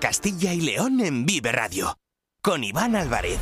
[0.00, 1.98] Castilla y León en Vive Radio,
[2.42, 3.38] con Iván Álvarez.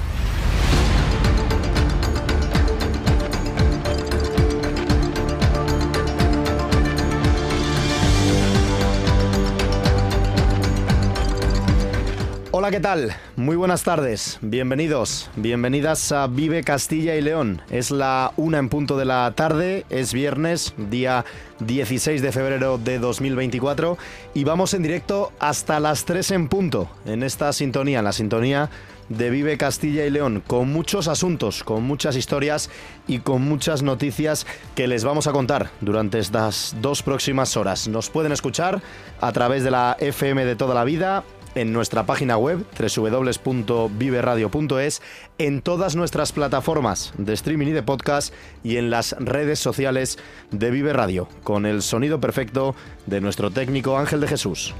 [12.70, 13.16] ¿Qué tal?
[13.36, 14.38] Muy buenas tardes.
[14.42, 17.62] Bienvenidos, bienvenidas a Vive Castilla y León.
[17.70, 21.24] Es la una en punto de la tarde, es viernes, día
[21.60, 23.96] 16 de febrero de 2024
[24.34, 28.68] y vamos en directo hasta las 3 en punto en esta sintonía, en la sintonía
[29.08, 32.68] de Vive Castilla y León, con muchos asuntos, con muchas historias
[33.06, 37.88] y con muchas noticias que les vamos a contar durante estas dos próximas horas.
[37.88, 38.82] Nos pueden escuchar
[39.22, 41.24] a través de la FM de toda la vida
[41.54, 45.02] en nuestra página web www.viveradio.es,
[45.38, 50.18] en todas nuestras plataformas de streaming y de podcast y en las redes sociales
[50.50, 54.74] de Vive Radio, con el sonido perfecto de nuestro técnico Ángel de Jesús.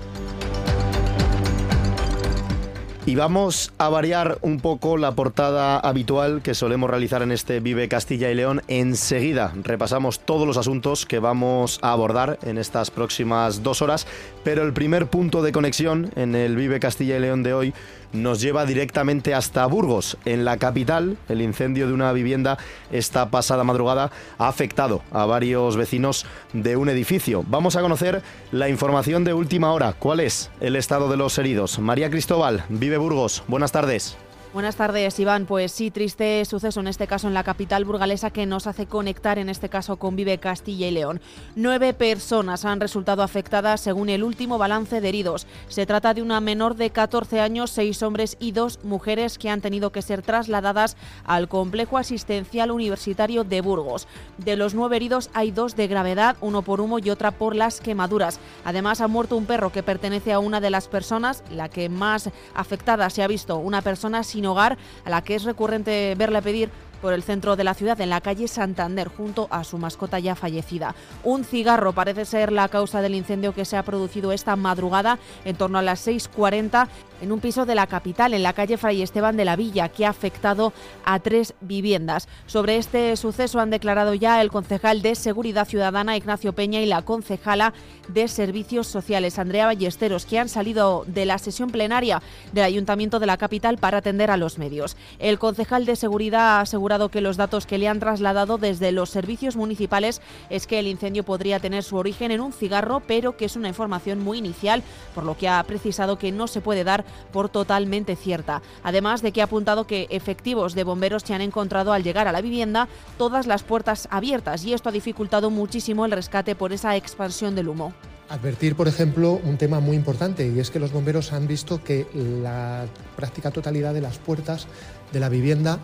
[3.09, 7.89] Y vamos a variar un poco la portada habitual que solemos realizar en este Vive
[7.89, 8.61] Castilla y León.
[8.69, 14.07] Enseguida repasamos todos los asuntos que vamos a abordar en estas próximas dos horas,
[14.45, 17.75] pero el primer punto de conexión en el Vive Castilla y León de hoy
[18.13, 21.17] nos lleva directamente hasta Burgos, en la capital.
[21.29, 22.59] El incendio de una vivienda
[22.91, 27.45] esta pasada madrugada ha afectado a varios vecinos de un edificio.
[27.49, 29.95] Vamos a conocer la información de última hora.
[29.99, 31.79] ¿Cuál es el estado de los heridos?
[31.79, 33.43] María Cristóbal, vive Burgos.
[33.49, 34.17] Buenas tardes.
[34.59, 35.47] Buenas tardes, Iván.
[35.47, 39.39] Pues sí, triste suceso en este caso en la capital burgalesa que nos hace conectar
[39.39, 41.21] en este caso con Vive Castilla y León.
[41.55, 45.47] Nueve personas han resultado afectadas según el último balance de heridos.
[45.69, 49.61] Se trata de una menor de 14 años, seis hombres y dos mujeres que han
[49.61, 54.09] tenido que ser trasladadas al complejo asistencial universitario de Burgos.
[54.39, 57.81] De los nueve heridos hay dos de gravedad, uno por humo y otra por las
[57.81, 58.41] quemaduras.
[58.65, 62.31] Además ha muerto un perro que pertenece a una de las personas, la que más
[62.57, 66.41] afectada se ha visto, una persona sin sin hogar, a la que es recurrente verle
[66.43, 66.71] pedir
[67.01, 70.35] por el centro de la ciudad, en la calle Santander, junto a su mascota ya
[70.35, 70.95] fallecida.
[71.25, 75.57] Un cigarro parece ser la causa del incendio que se ha producido esta madrugada en
[75.57, 76.89] torno a las 6.40
[77.21, 80.07] en un piso de la capital, en la calle Fray Esteban de la Villa, que
[80.07, 80.73] ha afectado
[81.05, 82.29] a tres viviendas.
[82.47, 87.03] Sobre este suceso han declarado ya el concejal de Seguridad Ciudadana, Ignacio Peña, y la
[87.03, 87.73] concejala
[88.09, 92.23] de Servicios Sociales, Andrea Ballesteros, que han salido de la sesión plenaria
[92.53, 94.97] del Ayuntamiento de la capital para atender a los medios.
[95.19, 99.11] El concejal de Seguridad ha asegurado que los datos que le han trasladado desde los
[99.11, 103.45] servicios municipales es que el incendio podría tener su origen en un cigarro, pero que
[103.45, 104.83] es una información muy inicial,
[105.15, 108.63] por lo que ha precisado que no se puede dar por totalmente cierta.
[108.83, 112.33] Además de que ha apuntado que efectivos de bomberos se han encontrado al llegar a
[112.33, 112.89] la vivienda
[113.19, 117.69] todas las puertas abiertas y esto ha dificultado muchísimo el rescate por esa expansión del
[117.69, 117.93] humo.
[118.31, 122.07] Advertir, por ejemplo, un tema muy importante y es que los bomberos han visto que
[122.15, 124.67] la práctica totalidad de las puertas
[125.13, 125.79] de la vivienda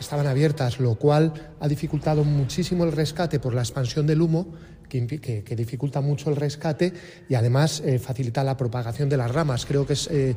[0.00, 4.48] estaban abiertas, lo cual ha dificultado muchísimo el rescate por la expansión del humo
[4.88, 6.92] que, dificulta mucho el rescate
[7.28, 9.64] y además eh, facilita la propagación de las ramas.
[9.64, 10.34] Creo que es eh,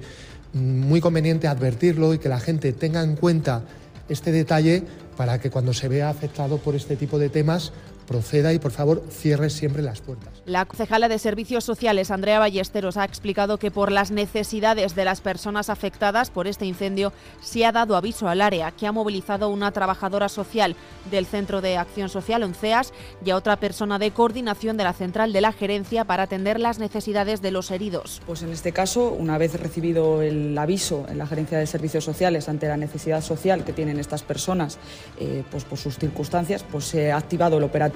[0.53, 3.63] muy conveniente advertirlo y que la gente tenga en cuenta
[4.07, 4.83] este detalle
[5.17, 7.71] para que cuando se vea afectado por este tipo de temas
[8.03, 10.33] proceda y por favor cierre siempre las puertas.
[10.45, 15.21] La concejala de Servicios Sociales, Andrea Ballesteros, ha explicado que por las necesidades de las
[15.21, 19.71] personas afectadas por este incendio se ha dado aviso al área, que ha movilizado una
[19.71, 20.75] trabajadora social
[21.09, 22.91] del Centro de Acción Social, ONCEAS,
[23.23, 26.77] y a otra persona de coordinación de la central de la gerencia para atender las
[26.77, 28.21] necesidades de los heridos.
[28.25, 32.49] Pues en este caso, una vez recibido el aviso en la gerencia de Servicios Sociales
[32.49, 34.77] ante la necesidad social que tienen estas personas,
[35.19, 37.92] eh, pues por sus circunstancias, pues se ha activado el operativo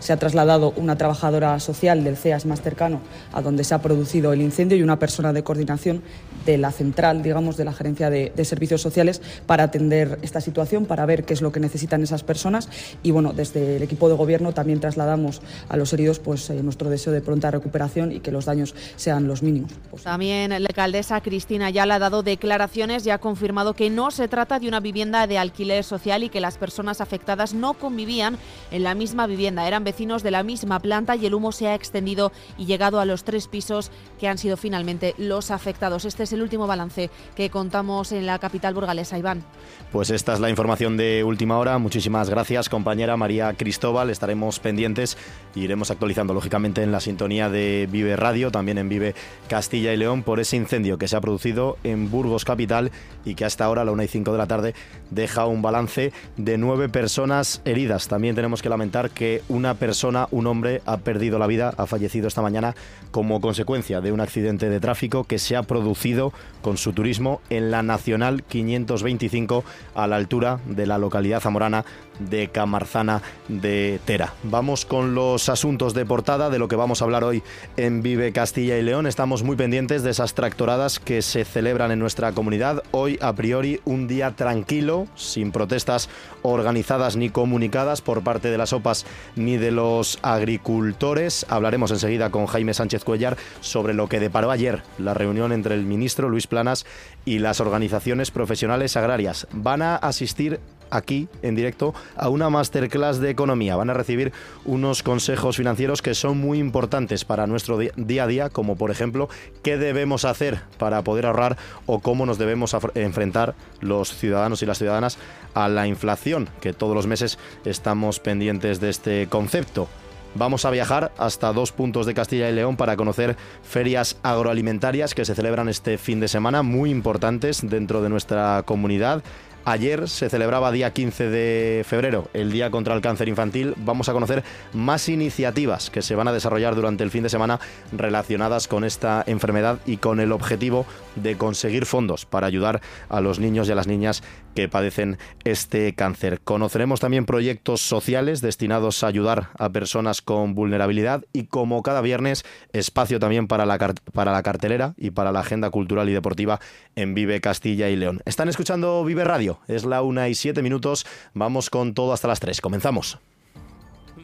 [0.00, 3.00] se ha trasladado una trabajadora social del CEAS más cercano
[3.32, 6.02] a donde se ha producido el incendio y una persona de coordinación
[6.46, 11.04] de la central, digamos, de la Gerencia de, Servicios Sociales para atender esta situación, para
[11.04, 12.68] ver qué es lo que necesitan esas personas.
[13.02, 16.88] Y bueno, desde el equipo de gobierno también trasladamos a los heridos pues, eh, nuestro
[16.88, 19.72] deseo de pronta recuperación y que los daños sean los mínimos.
[20.04, 24.60] También la alcaldesa Cristina ya ha dado declaraciones y ha confirmado que no se trata
[24.60, 28.38] de una vivienda de alquiler social y que las personas afectadas no convivían
[28.70, 29.66] en la misma vivienda.
[29.66, 33.04] Eran vecinos de la misma planta y el humo se ha extendido y llegado a
[33.04, 33.90] los tres pisos
[34.20, 36.04] que han sido finalmente los afectados.
[36.04, 39.42] Este es el último balance que contamos en la capital burgalesa, Iván.
[39.90, 41.78] Pues esta es la información de última hora.
[41.78, 44.10] Muchísimas gracias, compañera María Cristóbal.
[44.10, 45.16] Estaremos pendientes
[45.54, 49.14] y iremos actualizando, lógicamente, en la sintonía de Vive Radio, también en Vive
[49.48, 52.90] Castilla y León, por ese incendio que se ha producido en Burgos Capital
[53.24, 54.74] y que hasta ahora, a la 1 y 5 de la tarde,
[55.10, 58.08] deja un balance de nueve personas heridas.
[58.08, 62.28] También tenemos que lamentar que una persona, un hombre, ha perdido la vida, ha fallecido
[62.28, 62.74] esta mañana
[63.10, 66.25] como consecuencia de un accidente de tráfico que se ha producido
[66.62, 69.64] con su turismo en la Nacional 525
[69.94, 71.84] a la altura de la localidad zamorana
[72.18, 74.34] de Camarzana de Tera.
[74.42, 77.42] Vamos con los asuntos de portada de lo que vamos a hablar hoy
[77.76, 79.06] en Vive Castilla y León.
[79.06, 82.82] Estamos muy pendientes de esas tractoradas que se celebran en nuestra comunidad.
[82.90, 86.08] Hoy, a priori, un día tranquilo, sin protestas
[86.42, 91.46] organizadas ni comunicadas por parte de las OPAs ni de los agricultores.
[91.48, 95.82] Hablaremos enseguida con Jaime Sánchez Cuellar sobre lo que deparó ayer la reunión entre el
[95.82, 96.86] ministro Luis Planas
[97.24, 99.46] y las organizaciones profesionales agrarias.
[99.52, 100.60] Van a asistir
[100.90, 103.76] aquí en directo a una masterclass de economía.
[103.76, 104.32] Van a recibir
[104.64, 109.28] unos consejos financieros que son muy importantes para nuestro día a día, como por ejemplo
[109.62, 111.56] qué debemos hacer para poder ahorrar
[111.86, 115.18] o cómo nos debemos enfrentar los ciudadanos y las ciudadanas
[115.54, 119.88] a la inflación, que todos los meses estamos pendientes de este concepto.
[120.36, 125.24] Vamos a viajar hasta dos puntos de Castilla y León para conocer ferias agroalimentarias que
[125.24, 129.22] se celebran este fin de semana, muy importantes dentro de nuestra comunidad.
[129.68, 133.74] Ayer se celebraba día 15 de febrero, el Día contra el Cáncer Infantil.
[133.78, 137.58] Vamos a conocer más iniciativas que se van a desarrollar durante el fin de semana
[137.90, 140.86] relacionadas con esta enfermedad y con el objetivo
[141.16, 144.22] de conseguir fondos para ayudar a los niños y a las niñas
[144.54, 146.40] que padecen este cáncer.
[146.42, 152.44] Conoceremos también proyectos sociales destinados a ayudar a personas con vulnerabilidad y como cada viernes
[152.72, 153.78] espacio también para la,
[154.12, 156.60] para la cartelera y para la agenda cultural y deportiva
[156.94, 158.22] en Vive Castilla y León.
[158.24, 161.06] Están escuchando Vive Radio es la una y siete minutos.
[161.34, 162.60] Vamos con todo hasta las tres.
[162.60, 163.18] Comenzamos.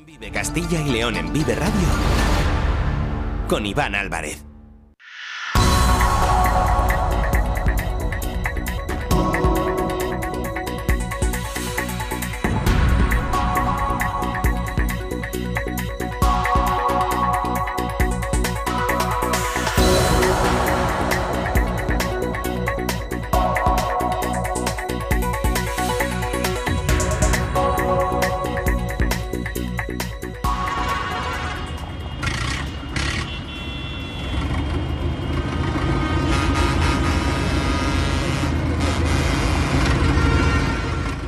[0.06, 1.88] Vive Castilla y León en Vive Radio.
[3.49, 4.44] Con Iván Álvarez.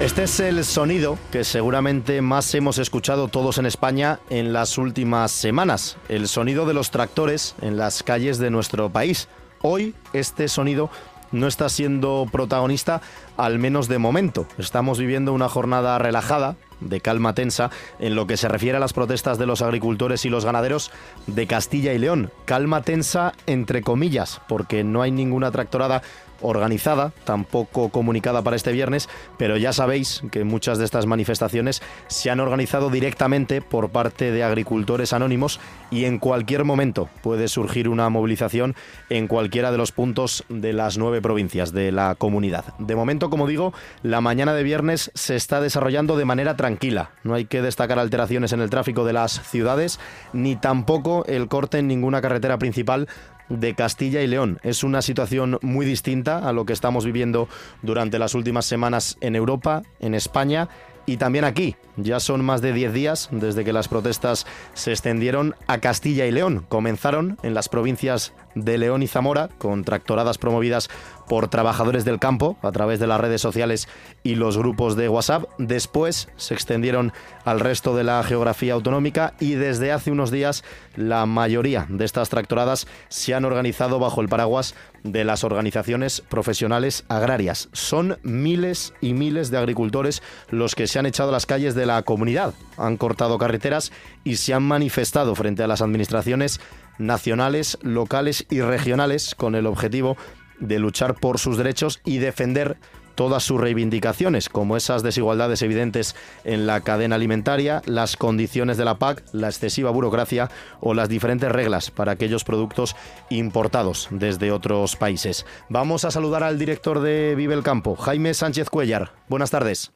[0.04, 5.30] Este es el sonido que seguramente más hemos escuchado todos en España en las últimas
[5.30, 9.28] semanas, el sonido de los tractores en las calles de nuestro país.
[9.62, 10.90] Hoy este sonido
[11.32, 13.00] no está siendo protagonista,
[13.38, 14.46] al menos de momento.
[14.58, 18.92] Estamos viviendo una jornada relajada, de calma tensa, en lo que se refiere a las
[18.92, 20.90] protestas de los agricultores y los ganaderos
[21.26, 22.30] de Castilla y León.
[22.44, 26.02] Calma tensa entre comillas, porque no hay ninguna tractorada
[26.40, 29.08] organizada, tampoco comunicada para este viernes,
[29.38, 34.44] pero ya sabéis que muchas de estas manifestaciones se han organizado directamente por parte de
[34.44, 35.60] agricultores anónimos
[35.90, 38.74] y en cualquier momento puede surgir una movilización
[39.10, 42.74] en cualquiera de los puntos de las nueve provincias de la comunidad.
[42.78, 43.72] De momento, como digo,
[44.02, 47.10] la mañana de viernes se está desarrollando de manera tranquila.
[47.22, 49.98] No hay que destacar alteraciones en el tráfico de las ciudades,
[50.32, 53.08] ni tampoco el corte en ninguna carretera principal
[53.48, 54.58] de Castilla y León.
[54.62, 57.48] Es una situación muy distinta a lo que estamos viviendo
[57.82, 60.68] durante las últimas semanas en Europa, en España
[61.06, 61.76] y también aquí.
[61.96, 66.32] Ya son más de 10 días desde que las protestas se extendieron a Castilla y
[66.32, 66.64] León.
[66.68, 70.88] Comenzaron en las provincias de León y Zamora, con tractoradas promovidas
[71.28, 73.88] por trabajadores del campo a través de las redes sociales
[74.22, 75.44] y los grupos de WhatsApp.
[75.58, 77.12] Después se extendieron
[77.44, 80.64] al resto de la geografía autonómica y desde hace unos días
[80.96, 87.04] la mayoría de estas tractoradas se han organizado bajo el paraguas de las organizaciones profesionales
[87.08, 87.68] agrarias.
[87.72, 91.86] Son miles y miles de agricultores los que se han echado a las calles de
[91.86, 93.92] la comunidad, han cortado carreteras
[94.24, 96.60] y se han manifestado frente a las administraciones
[96.98, 100.16] nacionales, locales y regionales con el objetivo
[100.60, 102.76] de luchar por sus derechos y defender
[103.14, 108.98] todas sus reivindicaciones, como esas desigualdades evidentes en la cadena alimentaria, las condiciones de la
[108.98, 112.96] PAC, la excesiva burocracia o las diferentes reglas para aquellos productos
[113.30, 115.46] importados desde otros países.
[115.68, 119.12] Vamos a saludar al director de Vive el Campo, Jaime Sánchez Cuellar.
[119.28, 119.92] Buenas tardes.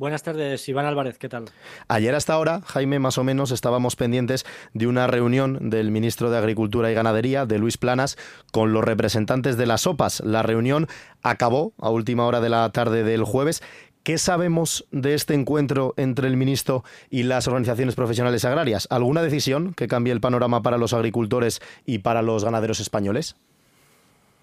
[0.00, 1.44] Buenas tardes, Iván Álvarez, ¿qué tal?
[1.86, 6.38] Ayer hasta ahora, Jaime, más o menos estábamos pendientes de una reunión del ministro de
[6.38, 8.16] Agricultura y Ganadería, de Luis Planas,
[8.50, 10.20] con los representantes de las OPAs.
[10.20, 10.86] La reunión
[11.22, 13.62] acabó a última hora de la tarde del jueves.
[14.02, 18.88] ¿Qué sabemos de este encuentro entre el ministro y las organizaciones profesionales agrarias?
[18.90, 23.36] ¿Alguna decisión que cambie el panorama para los agricultores y para los ganaderos españoles?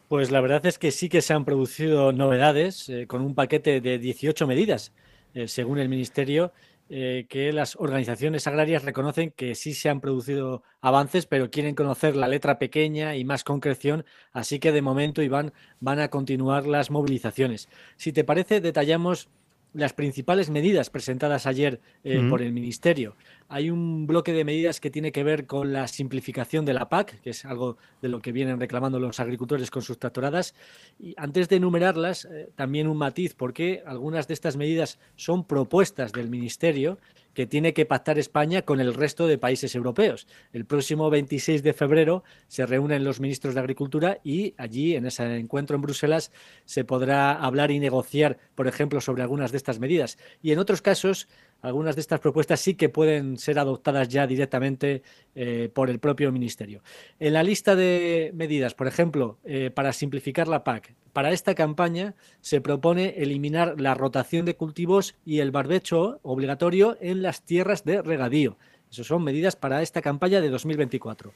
[0.07, 3.81] Pues la verdad es que sí que se han producido novedades eh, con un paquete
[3.81, 4.93] de 18 medidas
[5.37, 6.51] eh, según el Ministerio,
[6.89, 12.15] eh, que las organizaciones agrarias reconocen que sí se han producido avances, pero quieren conocer
[12.15, 16.89] la letra pequeña y más concreción, así que de momento, Iván, van a continuar las
[16.89, 17.69] movilizaciones.
[17.97, 19.29] Si te parece, detallamos
[19.73, 23.15] las principales medidas presentadas ayer eh, por el Ministerio.
[23.49, 27.21] Hay un bloque de medidas que tiene que ver con la simplificación de la PAC,
[27.21, 30.53] que es algo de lo que vienen reclamando los agricultores con sus tractoradas.
[30.99, 36.11] Y antes de enumerarlas, eh, también un matiz, porque algunas de estas medidas son propuestas
[36.11, 36.97] del Ministerio
[37.37, 40.27] que tiene que pactar España con el resto de países europeos.
[40.53, 45.37] El próximo 26 de febrero se reúnen los ministros de Agricultura y allí, en ese
[45.37, 46.31] encuentro en Bruselas,
[46.65, 50.17] se podrá hablar y negociar, por ejemplo, sobre algunas de estas medidas.
[50.41, 51.27] Y en otros casos,
[51.61, 55.01] algunas de estas propuestas sí que pueden ser adoptadas ya directamente
[55.35, 56.81] eh, por el propio Ministerio.
[57.19, 62.13] En la lista de medidas, por ejemplo, eh, para simplificar la PAC, para esta campaña
[62.41, 68.01] se propone eliminar la rotación de cultivos y el barbecho obligatorio en las tierras de
[68.01, 68.57] regadío.
[68.91, 71.33] Esas son medidas para esta campaña de 2024.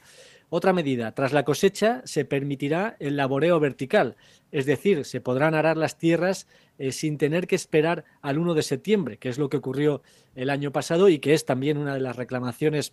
[0.48, 4.16] Otra medida, tras la cosecha se permitirá el laboreo vertical,
[4.50, 6.46] es decir, se podrán arar las tierras
[6.78, 10.02] eh, sin tener que esperar al 1 de septiembre, que es lo que ocurrió
[10.34, 12.92] el año pasado y que es también una de las reclamaciones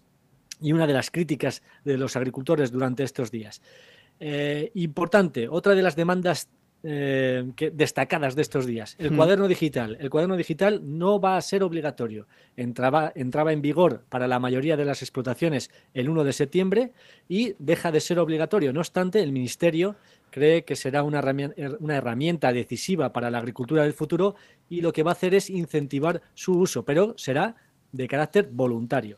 [0.61, 3.61] y una de las críticas de los agricultores durante estos días.
[4.19, 6.49] Eh, importante, otra de las demandas
[6.83, 7.43] eh,
[7.73, 8.95] destacadas de estos días.
[8.99, 9.15] El hmm.
[9.17, 9.97] cuaderno digital.
[9.99, 12.27] El cuaderno digital no va a ser obligatorio.
[12.55, 16.91] Entraba, entraba en vigor para la mayoría de las explotaciones el 1 de septiembre
[17.27, 18.71] y deja de ser obligatorio.
[18.71, 19.95] No obstante, el Ministerio
[20.31, 21.19] cree que será una
[21.79, 24.35] una herramienta decisiva para la agricultura del futuro
[24.69, 27.55] y lo que va a hacer es incentivar su uso, pero será
[27.91, 29.17] de carácter voluntario.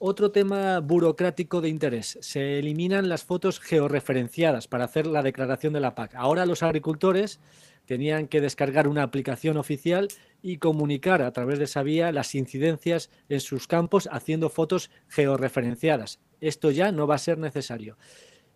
[0.00, 2.18] Otro tema burocrático de interés.
[2.20, 6.14] Se eliminan las fotos georreferenciadas para hacer la declaración de la PAC.
[6.14, 7.40] Ahora los agricultores
[7.84, 10.06] tenían que descargar una aplicación oficial
[10.40, 16.20] y comunicar a través de esa vía las incidencias en sus campos haciendo fotos georreferenciadas.
[16.40, 17.98] Esto ya no va a ser necesario.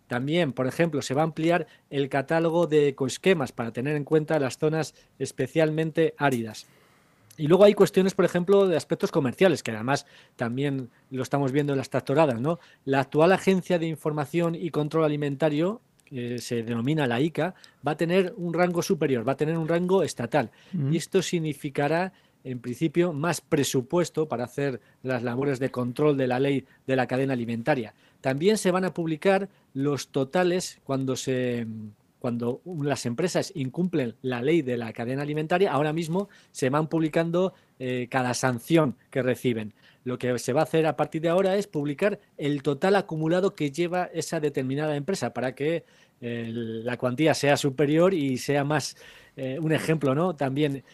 [0.07, 4.39] También, por ejemplo, se va a ampliar el catálogo de ecoesquemas para tener en cuenta
[4.39, 6.69] las zonas especialmente áridas.
[7.37, 11.73] Y luego hay cuestiones, por ejemplo, de aspectos comerciales, que además también lo estamos viendo
[11.73, 12.59] en las tractoradas, ¿no?
[12.85, 17.55] La actual Agencia de Información y Control Alimentario, que se denomina la ICA,
[17.87, 20.51] va a tener un rango superior, va a tener un rango estatal.
[20.91, 22.12] Y esto significará,
[22.45, 27.07] en principio, más presupuesto para hacer las labores de control de la ley de la
[27.07, 27.95] cadena alimentaria.
[28.21, 31.67] También se van a publicar los totales cuando se
[32.23, 37.52] cuando las empresas incumplen la ley de la cadena alimentaria, ahora mismo se van publicando
[37.81, 39.75] eh, cada sanción que reciben.
[40.05, 43.57] Lo que se va a hacer a partir de ahora es publicar el total acumulado
[43.57, 45.85] que lleva esa determinada empresa para que
[46.21, 48.97] eh, la cuantía sea superior y sea más
[49.37, 50.37] eh, un ejemplo, ¿no?
[50.37, 50.85] También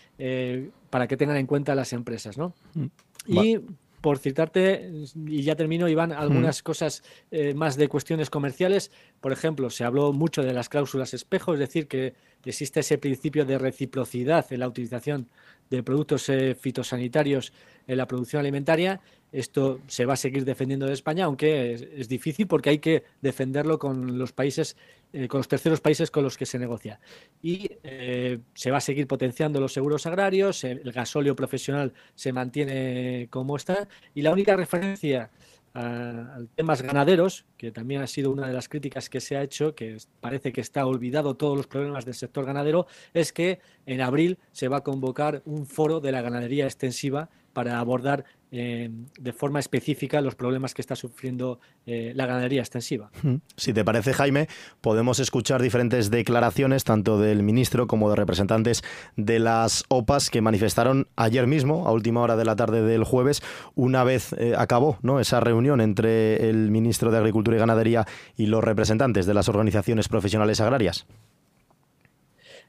[0.89, 2.55] para que tengan en cuenta las empresas, ¿no?
[2.73, 2.87] Mm.
[3.27, 3.61] Y
[4.01, 4.91] por citarte,
[5.27, 8.91] y ya termino, Iván, algunas cosas eh, más de cuestiones comerciales.
[9.21, 12.15] Por ejemplo, se habló mucho de las cláusulas espejo, es decir, que
[12.45, 15.29] existe ese principio de reciprocidad en la utilización
[15.71, 17.53] de productos eh, fitosanitarios
[17.87, 19.01] en la producción alimentaria.
[19.31, 23.79] Esto se va a seguir defendiendo de España, aunque es, difícil porque hay que defenderlo
[23.79, 24.77] con los países,
[25.13, 26.99] eh, con los terceros países con los que se negocia.
[27.43, 33.29] Y eh, se va a seguir potenciando los seguros agrarios, el gasóleo profesional se mantiene
[33.31, 33.87] como está.
[34.15, 35.31] Y la única referencia
[35.75, 39.75] a, temas ganaderos, que también ha sido una de las críticas que se ha hecho,
[39.75, 44.39] que parece que está olvidado todos los problemas del sector ganadero, es que en abril
[44.53, 48.89] se va a convocar un foro de la ganadería extensiva para abordar eh,
[49.19, 53.11] de forma específica los problemas que está sufriendo eh, la ganadería extensiva.
[53.57, 54.49] Si te parece, Jaime,
[54.81, 58.83] podemos escuchar diferentes declaraciones, tanto del ministro como de representantes
[59.17, 63.43] de las OPAs, que manifestaron ayer mismo, a última hora de la tarde del jueves,
[63.75, 65.21] una vez eh, acabó ¿no?
[65.21, 70.09] esa reunión entre el ministro de Agricultura y Ganadería y los representantes de las organizaciones
[70.09, 71.07] profesionales agrarias.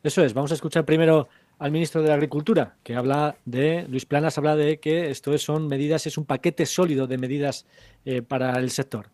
[0.03, 1.27] Eso es, vamos a escuchar primero
[1.59, 6.07] al ministro de Agricultura, que habla de, Luis Planas habla de que esto son medidas,
[6.07, 7.65] es un paquete sólido de medidas
[8.05, 9.07] eh, para el sector.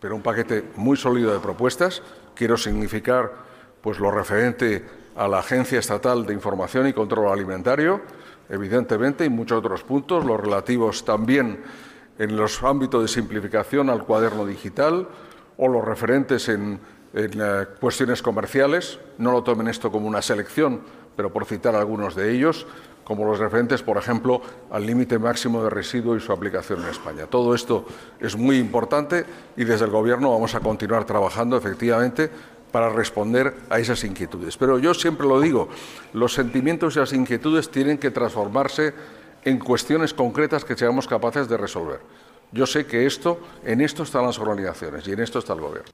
[0.00, 2.02] Pero un paquete muy sólido de propuestas.
[2.34, 3.32] Quiero significar
[3.82, 4.84] pues lo referente
[5.16, 8.00] a la Agencia Estatal de Información y Control Alimentario,
[8.48, 11.60] evidentemente, y muchos otros puntos, los relativos también
[12.18, 15.08] en los ámbitos de simplificación al cuaderno digital
[15.56, 16.80] o los referentes en,
[17.14, 18.98] eh, cuestiones comerciales.
[19.18, 20.82] No lo tomen esto como una selección,
[21.18, 22.64] pero por citar algunos de ellos,
[23.02, 27.26] como los referentes, por ejemplo, al límite máximo de residuo y su aplicación en España.
[27.26, 27.84] Todo esto
[28.20, 29.24] es muy importante
[29.56, 32.30] y desde el Gobierno vamos a continuar trabajando efectivamente
[32.70, 34.56] para responder a esas inquietudes.
[34.56, 35.68] Pero yo siempre lo digo,
[36.12, 38.94] los sentimientos y las inquietudes tienen que transformarse
[39.44, 41.98] en cuestiones concretas que seamos capaces de resolver.
[42.52, 45.90] Yo sé que esto, en esto están las organizaciones y en esto está el gobierno.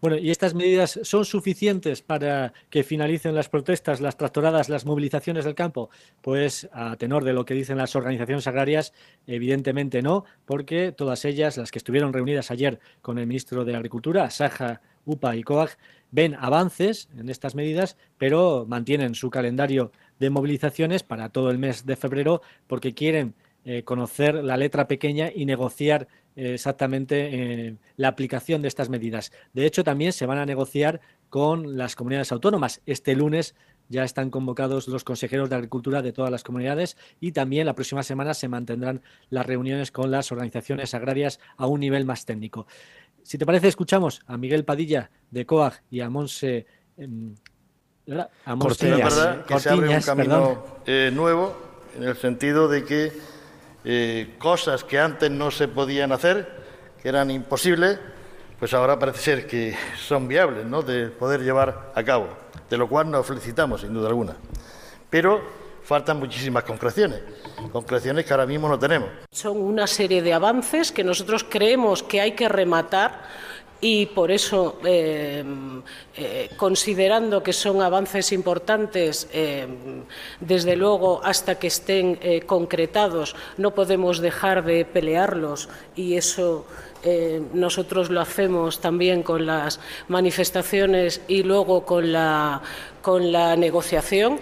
[0.00, 5.44] Bueno, ¿y estas medidas son suficientes para que finalicen las protestas, las tractoradas, las movilizaciones
[5.44, 5.90] del campo?
[6.22, 8.94] Pues a tenor de lo que dicen las organizaciones agrarias,
[9.26, 14.30] evidentemente no, porque todas ellas, las que estuvieron reunidas ayer con el ministro de Agricultura,
[14.30, 15.76] Saja, UPA y COAG,
[16.10, 21.84] ven avances en estas medidas, pero mantienen su calendario de movilizaciones para todo el mes
[21.84, 27.28] de febrero porque quieren eh, conocer la letra pequeña y negociar eh, exactamente
[27.66, 29.32] eh, la aplicación de estas medidas.
[29.52, 32.80] De hecho, también se van a negociar con las comunidades autónomas.
[32.86, 33.54] Este lunes
[33.90, 38.02] ya están convocados los consejeros de Agricultura de todas las comunidades y también la próxima
[38.02, 42.66] semana se mantendrán las reuniones con las organizaciones agrarias a un nivel más técnico.
[43.22, 46.64] Si te parece, escuchamos a Miguel Padilla de COAG y a Monse...
[46.96, 47.34] Em,
[48.46, 50.64] a Monse verdad que se abre un camino
[51.12, 51.54] nuevo
[51.96, 53.12] en el sentido de que
[53.84, 56.48] eh, cosas que antes no se podían hacer,
[57.02, 57.98] que eran imposibles,
[58.58, 60.82] pues ahora parece ser que son viables, ¿no?
[60.82, 62.28] De poder llevar a cabo,
[62.68, 64.36] de lo cual nos felicitamos, sin duda alguna.
[65.08, 65.40] Pero
[65.82, 67.20] faltan muchísimas concreciones,
[67.72, 69.08] concreciones que ahora mismo no tenemos.
[69.32, 73.22] Son una serie de avances que nosotros creemos que hay que rematar
[73.80, 75.42] y por eso, eh,
[76.16, 79.66] eh, considerando que son avances importantes, eh,
[80.40, 86.66] desde luego, hasta que estén concretados, no podemos dejar de pelearlos y eso
[87.54, 92.60] nosotros lo hacemos también con las manifestaciones y luego con la,
[93.00, 94.38] con la negociación.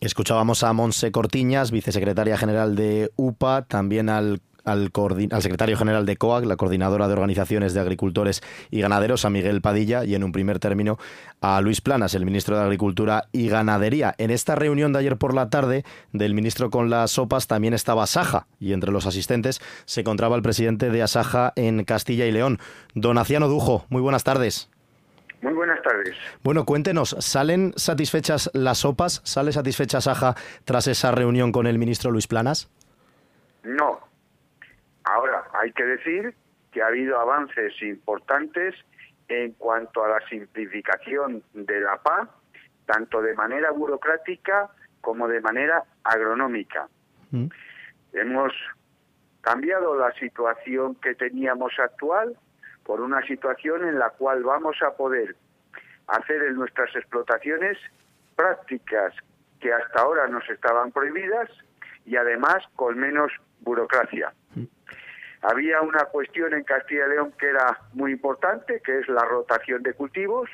[0.00, 4.90] Escuchábamos a Monse Cortiñas, vicesecretaria general de UPA, también al al,
[5.40, 10.04] secretario general de COAG, la coordinadora de organizaciones de agricultores y ganaderos, a Miguel Padilla,
[10.04, 10.98] y en un primer término
[11.40, 14.14] a Luis Planas, el ministro de Agricultura y Ganadería.
[14.18, 18.06] En esta reunión de ayer por la tarde del ministro con las sopas también estaba
[18.06, 22.58] Saja, y entre los asistentes se encontraba el presidente de Asaja en Castilla y León,
[22.94, 23.86] Donaciano Dujo.
[23.88, 24.68] Muy buenas tardes.
[25.42, 26.14] Muy buenas tardes.
[26.44, 29.20] Bueno, cuéntenos, ¿salen satisfechas las sopas?
[29.24, 32.68] ¿Sale satisfecha Saja tras esa reunión con el ministro Luis Planas?
[35.62, 36.34] Hay que decir
[36.72, 38.74] que ha habido avances importantes
[39.28, 42.28] en cuanto a la simplificación de la PA,
[42.84, 44.70] tanto de manera burocrática
[45.00, 46.88] como de manera agronómica.
[47.30, 47.46] Mm.
[48.12, 48.52] Hemos
[49.40, 52.36] cambiado la situación que teníamos actual
[52.82, 55.36] por una situación en la cual vamos a poder
[56.08, 57.78] hacer en nuestras explotaciones
[58.34, 59.14] prácticas
[59.60, 61.48] que hasta ahora nos estaban prohibidas
[62.04, 64.32] y además con menos burocracia.
[64.56, 64.64] Mm.
[65.42, 69.82] Había una cuestión en Castilla y León que era muy importante, que es la rotación
[69.82, 70.48] de cultivos,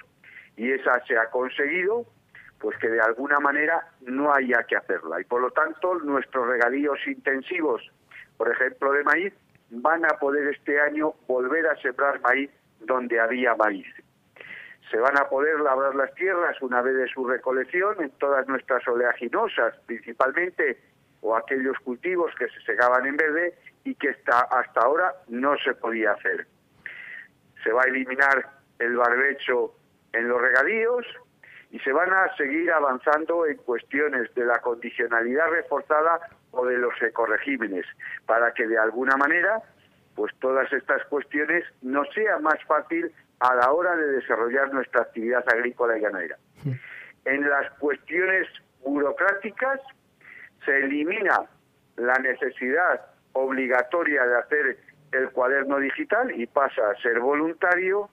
[0.57, 2.07] y esa se ha conseguido,
[2.59, 5.20] pues que de alguna manera no haya que hacerla.
[5.20, 7.83] Y por lo tanto, nuestros regadíos intensivos,
[8.37, 9.35] por ejemplo, de maíz,
[9.70, 13.87] van a poder este año volver a sembrar maíz donde había maíz.
[14.90, 18.87] Se van a poder labrar las tierras una vez de su recolección en todas nuestras
[18.88, 20.79] oleaginosas, principalmente,
[21.20, 23.55] o aquellos cultivos que se segaban en verde,
[23.88, 26.46] y que hasta ahora no se podía hacer.
[27.64, 29.74] Se va a eliminar el barbecho
[30.12, 31.07] en los regadíos
[31.70, 36.20] y se van a seguir avanzando en cuestiones de la condicionalidad reforzada
[36.51, 37.87] o de los ecoregímenes,
[38.27, 39.62] para que de alguna manera
[40.14, 45.44] pues todas estas cuestiones no sea más fácil a la hora de desarrollar nuestra actividad
[45.48, 46.37] agrícola y ganadera.
[47.24, 48.48] En las cuestiones
[48.85, 49.81] burocráticas
[50.64, 51.44] se elimina
[51.96, 53.01] la necesidad
[53.38, 54.79] obligatoria de hacer
[55.12, 58.11] el cuaderno digital y pasa a ser voluntario,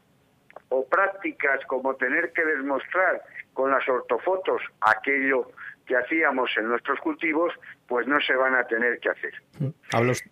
[0.70, 3.22] o prácticas como tener que demostrar
[3.54, 5.52] con las ortofotos aquello
[5.86, 7.54] que hacíamos en nuestros cultivos,
[7.88, 9.34] pues no se van a tener que hacer.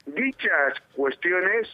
[0.07, 1.69] Dichas cuestiones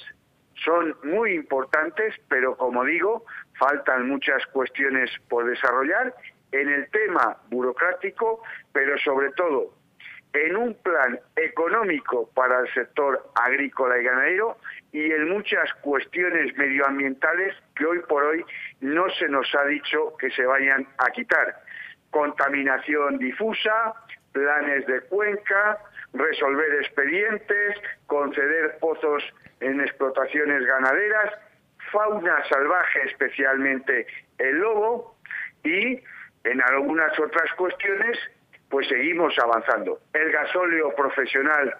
[0.63, 3.25] son muy importantes, pero como digo,
[3.57, 6.13] faltan muchas cuestiones por desarrollar
[6.51, 9.73] en el tema burocrático, pero sobre todo
[10.33, 14.57] en un plan económico para el sector agrícola y ganadero
[14.91, 18.45] y en muchas cuestiones medioambientales que hoy por hoy
[18.81, 21.63] no se nos ha dicho que se vayan a quitar.
[22.11, 23.93] Contaminación difusa,
[24.31, 25.79] planes de cuenca,
[26.13, 29.23] resolver expedientes, conceder pozos
[29.59, 31.33] en explotaciones ganaderas,
[31.91, 35.15] fauna salvaje, especialmente el lobo,
[35.63, 36.01] y
[36.43, 38.17] en algunas otras cuestiones
[38.69, 39.99] pues seguimos avanzando.
[40.13, 41.75] El gasóleo profesional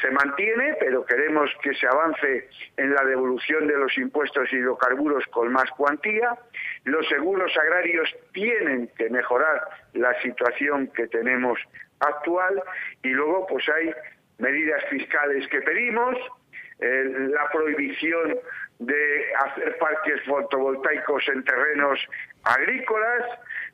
[0.00, 5.52] se mantiene, pero queremos que se avance en la devolución de los impuestos hidrocarburos con
[5.52, 6.38] más cuantía.
[6.84, 9.62] Los seguros agrarios tienen que mejorar
[9.94, 11.58] la situación que tenemos
[11.98, 12.62] actual
[13.02, 13.92] y luego pues hay
[14.38, 16.16] medidas fiscales que pedimos,
[16.78, 18.38] la prohibición
[18.78, 22.00] de hacer parques fotovoltaicos en terrenos
[22.44, 23.22] agrícolas.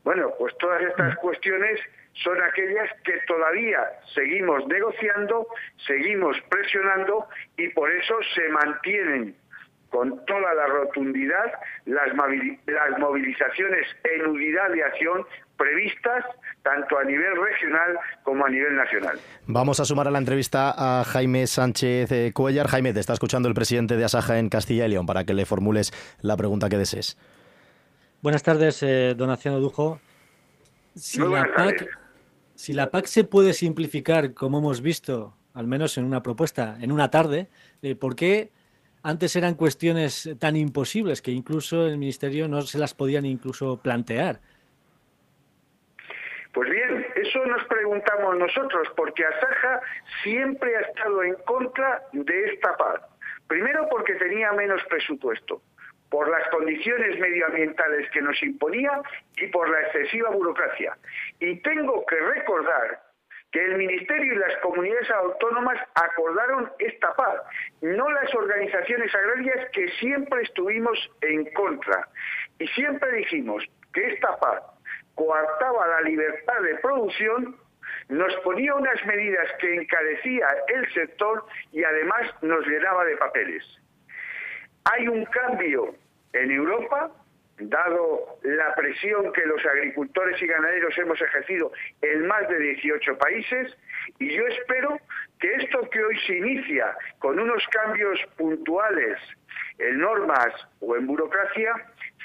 [0.03, 1.81] Bueno, pues todas estas cuestiones
[2.23, 3.81] son aquellas que todavía
[4.15, 5.47] seguimos negociando,
[5.87, 7.27] seguimos presionando
[7.57, 9.37] y por eso se mantienen
[9.91, 11.53] con toda la rotundidad
[11.87, 12.15] las,
[12.99, 15.25] movilizaciones en unidad de acción
[15.57, 16.25] previstas
[16.63, 19.19] tanto a nivel regional como a nivel nacional.
[19.47, 22.67] Vamos a sumar a la entrevista a Jaime Sánchez eh, Cuellar.
[22.67, 25.47] Jaime, te está escuchando el presidente de Asaja en Castilla y León para que le
[25.47, 27.17] formules la pregunta que desees.
[28.21, 30.01] Buenas tardes, eh, donación Dujo.
[30.95, 31.87] Si la, PAC,
[32.57, 36.91] si la PAC se puede simplificar, como hemos visto, al menos en una propuesta, en
[36.91, 37.49] una tarde,
[37.83, 38.51] eh, ¿por qué
[39.03, 44.41] antes eran cuestiones tan imposibles que incluso el Ministerio no se las podían incluso plantear?
[46.53, 49.81] Pues bien, eso nos preguntamos nosotros, porque Asaja
[50.23, 53.03] siempre ha estado en contra de esta paz.
[53.47, 55.61] Primero porque tenía menos presupuesto,
[56.11, 59.03] por las condiciones medioambientales que nos imponía
[59.37, 60.97] y por la excesiva burocracia.
[61.41, 63.03] Y tengo que recordar
[63.53, 67.41] que el Ministerio y las comunidades autónomas acordaron esta paz,
[67.81, 72.09] no las organizaciones agrarias que siempre estuvimos en contra.
[72.59, 74.63] Y siempre dijimos que esta paz
[75.15, 77.57] coartaba la libertad de producción,
[78.09, 83.65] nos ponía unas medidas que encarecía el sector y además nos llenaba de papeles.
[84.85, 85.95] Hay un cambio
[86.33, 87.11] en Europa,
[87.59, 93.77] dado la presión que los agricultores y ganaderos hemos ejercido en más de 18 países,
[94.19, 94.99] y yo espero
[95.41, 99.19] que esto que hoy se inicia con unos cambios puntuales
[99.79, 101.75] en normas o en burocracia,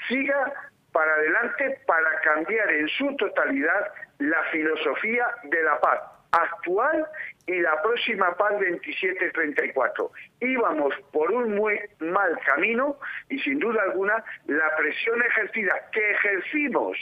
[0.08, 0.52] siga
[0.92, 6.00] para adelante para cambiar en su totalidad la filosofía de la paz
[6.32, 7.06] actual
[7.46, 10.10] y la próxima paz 27-34.
[10.40, 12.96] Íbamos por un muy mal camino
[13.28, 16.96] y sin duda alguna la presión ejercida que ejercimos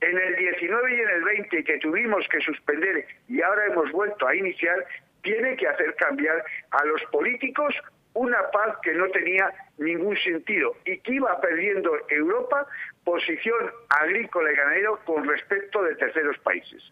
[0.00, 4.26] en el 19 y en el 20 que tuvimos que suspender y ahora hemos vuelto
[4.26, 4.86] a iniciar
[5.22, 7.74] tiene que hacer cambiar a los políticos
[8.14, 12.66] una paz que no tenía ningún sentido y que iba perdiendo Europa
[13.04, 16.82] posición agrícola y ganadero con respecto de terceros países.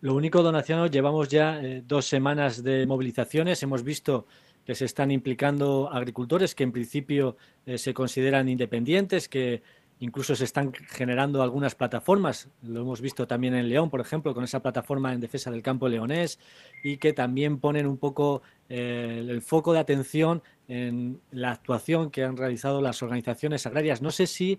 [0.00, 3.62] Lo único, donación, llevamos ya eh, dos semanas de movilizaciones.
[3.62, 4.26] Hemos visto
[4.64, 7.36] que se están implicando agricultores que en principio
[7.66, 9.62] eh, se consideran independientes, que
[10.02, 14.42] Incluso se están generando algunas plataformas, lo hemos visto también en León, por ejemplo, con
[14.42, 16.38] esa plataforma en defensa del campo leonés,
[16.82, 22.24] y que también ponen un poco eh, el foco de atención en la actuación que
[22.24, 24.00] han realizado las organizaciones agrarias.
[24.00, 24.58] No sé si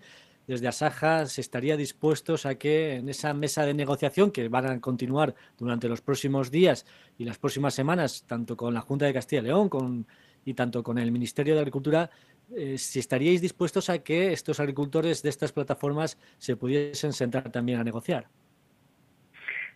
[0.51, 4.81] desde Asaja se estaría dispuestos a que en esa mesa de negociación que van a
[4.81, 6.85] continuar durante los próximos días
[7.17, 10.05] y las próximas semanas, tanto con la Junta de Castilla y León
[10.43, 12.09] y tanto con el Ministerio de Agricultura,
[12.53, 17.79] eh, si estaríais dispuestos a que estos agricultores de estas plataformas se pudiesen sentar también
[17.79, 18.27] a negociar.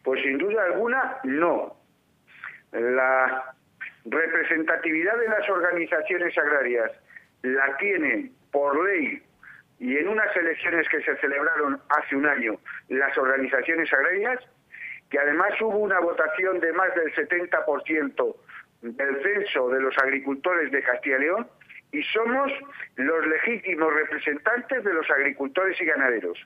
[0.04, 1.78] Pues sin duda alguna, no.
[2.74, 3.56] La
[4.04, 6.92] representatividad de las organizaciones agrarias
[7.44, 9.24] la tienen por ley
[9.80, 12.58] y en unas elecciones que se celebraron hace un año
[12.90, 14.40] las organizaciones agrarias,
[15.10, 18.36] que además hubo una votación de más del 70%
[18.82, 21.48] del censo de los agricultores de Castilla y León,
[21.92, 22.52] y somos
[22.96, 26.38] los legítimos representantes de los agricultores y ganaderos.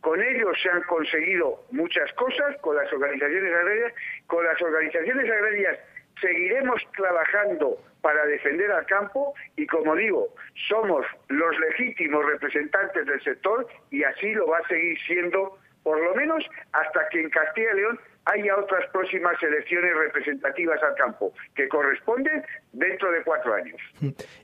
[0.00, 3.92] Con ellos se han conseguido muchas cosas, con las organizaciones agrarias,
[4.26, 5.78] con las organizaciones agrarias
[6.20, 10.28] seguiremos trabajando para defender al campo y como digo,
[10.68, 16.14] somos los legítimos representantes del sector y así lo va a seguir siendo por lo
[16.14, 21.68] menos hasta que en Castilla y León haya otras próximas elecciones representativas al campo, que
[21.68, 23.76] corresponden dentro de cuatro años.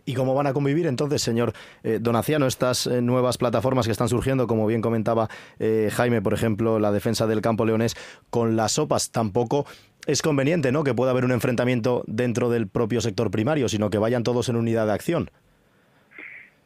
[0.04, 4.08] ¿Y cómo van a convivir entonces, señor eh, Donaciano, estas eh, nuevas plataformas que están
[4.08, 7.94] surgiendo, como bien comentaba eh, Jaime, por ejemplo, la defensa del campo leonés,
[8.30, 9.12] con las sopas?
[9.12, 9.66] Tampoco
[10.06, 10.84] es conveniente ¿no?
[10.84, 14.56] que pueda haber un enfrentamiento dentro del propio sector primario, sino que vayan todos en
[14.56, 15.30] unidad de acción.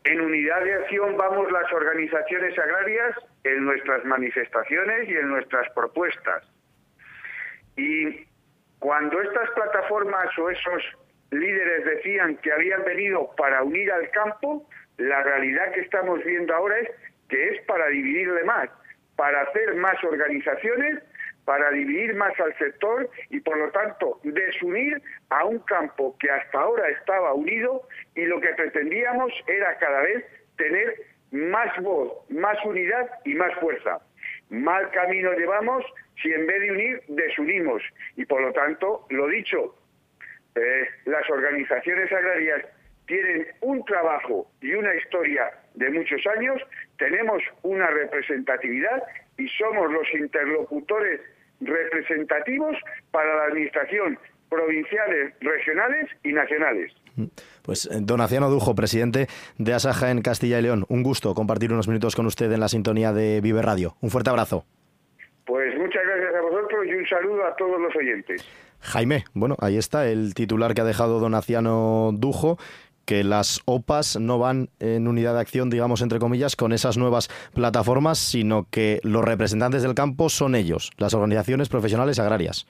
[0.05, 6.45] En unidad de acción vamos las organizaciones agrarias en nuestras manifestaciones y en nuestras propuestas
[7.77, 8.27] y
[8.79, 10.83] cuando estas plataformas o esos
[11.31, 16.79] líderes decían que habían venido para unir al campo, la realidad que estamos viendo ahora
[16.79, 16.91] es
[17.29, 18.69] que es para dividirle más,
[19.17, 21.03] para hacer más organizaciones,
[21.45, 26.61] para dividir más al sector y por lo tanto desunir a un campo que hasta
[26.61, 27.83] ahora estaba unido
[28.15, 30.25] y lo que pretendíamos era cada vez
[30.57, 30.95] tener
[31.33, 33.99] más voz, más unidad y más fuerza.
[34.51, 35.85] Mal camino llevamos
[36.23, 37.83] si en vez de unir desunimos.
[38.17, 39.75] Y por lo tanto, lo dicho,
[40.55, 42.65] eh, las organizaciones agrarias
[43.07, 46.61] tienen un trabajo y una historia de muchos años,
[46.99, 49.03] tenemos una representatividad
[49.37, 51.21] y somos los interlocutores
[51.61, 52.77] representativos
[53.11, 56.93] para la administración provinciales, regionales y nacionales.
[57.63, 59.27] Pues eh, Donaciano Dujo, presidente
[59.59, 62.69] de Asaja en Castilla y León, un gusto compartir unos minutos con usted en la
[62.69, 63.97] sintonía de Vive Radio.
[64.01, 64.65] Un fuerte abrazo.
[65.47, 68.45] Pues muchas gracias a vosotros y un saludo a todos los oyentes.
[68.81, 72.59] Jaime, bueno, ahí está el titular que ha dejado Donaciano Dujo
[73.05, 77.29] que las OPAs no van en unidad de acción, digamos, entre comillas, con esas nuevas
[77.53, 82.67] plataformas, sino que los representantes del campo son ellos, las organizaciones profesionales agrarias.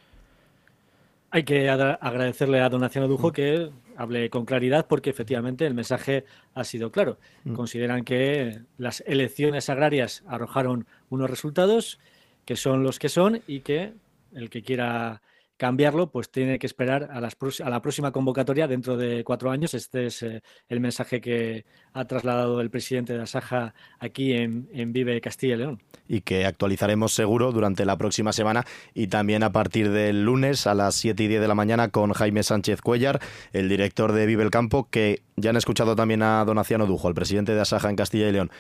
[1.30, 6.64] Hay que agradecerle a Donaciano Dujo que hable con claridad porque efectivamente el mensaje ha
[6.64, 7.18] sido claro.
[7.44, 7.54] Mm.
[7.54, 12.00] Consideran que las elecciones agrarias arrojaron unos resultados
[12.44, 13.94] que son los que son y que
[14.34, 15.22] el que quiera
[15.56, 19.74] cambiarlo, pues tiene que esperar a, las, a, la próxima convocatoria dentro de cuatro años.
[19.74, 24.92] Este es eh, el mensaje que ha trasladado el presidente de Asaja aquí en, en,
[24.92, 25.82] Vive Castilla y León.
[26.08, 30.74] Y que actualizaremos seguro durante la próxima semana y también a partir del lunes a
[30.74, 33.20] las 7 y 10 de la mañana con Jaime Sánchez Cuellar,
[33.52, 37.14] el director de Vive el Campo, que ya han escuchado también a Donaciano Dujo, el
[37.14, 38.50] presidente de Asaja en Castilla y León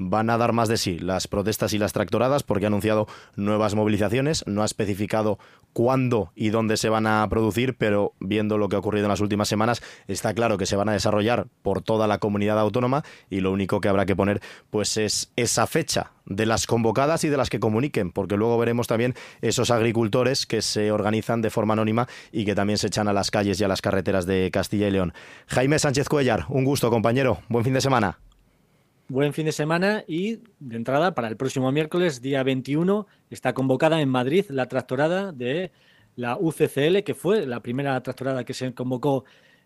[0.00, 3.74] van a dar más de sí las protestas y las tractoradas porque ha anunciado nuevas
[3.74, 5.38] movilizaciones, no ha especificado
[5.74, 9.20] cuándo y dónde se van a producir, pero viendo lo que ha ocurrido en las
[9.20, 13.40] últimas semanas, está claro que se van a desarrollar por toda la comunidad autónoma y
[13.40, 17.36] lo único que habrá que poner pues es esa fecha de las convocadas y de
[17.36, 22.08] las que comuniquen, porque luego veremos también esos agricultores que se organizan de forma anónima
[22.32, 24.92] y que también se echan a las calles y a las carreteras de Castilla y
[24.92, 25.12] León.
[25.46, 28.18] Jaime Sánchez Cuellar, un gusto compañero, buen fin de semana
[29.10, 34.00] buen fin de semana y de entrada para el próximo miércoles, día 21, está convocada
[34.00, 35.72] en Madrid la tractorada de
[36.14, 39.24] la UCCL, que fue la primera tractorada que se convocó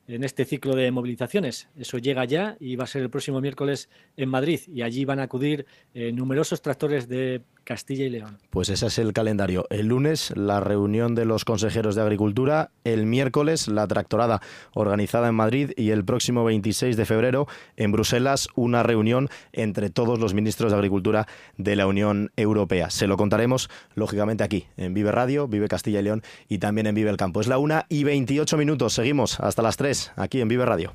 [0.09, 1.69] en este ciclo de movilizaciones.
[1.77, 5.21] Eso llega ya y va a ser el próximo miércoles en Madrid y allí van
[5.21, 8.39] a acudir eh, numerosos tractores de Castilla y León.
[8.51, 9.67] Pues ese es el calendario.
[9.71, 14.41] El lunes la reunión de los consejeros de Agricultura, el miércoles la tractorada
[14.75, 17.47] organizada en Madrid y el próximo 26 de febrero
[17.77, 22.91] en Bruselas una reunión entre todos los ministros de Agricultura de la Unión Europea.
[22.91, 26.95] Se lo contaremos lógicamente aquí en Vive Radio, Vive Castilla y León y también en
[26.95, 27.41] Vive el Campo.
[27.41, 28.95] Es la una y 28 minutos.
[28.95, 30.95] Seguimos hasta las 3 aquí en Vive Radio.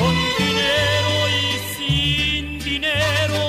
[0.00, 3.42] Con dinero y sin dinero,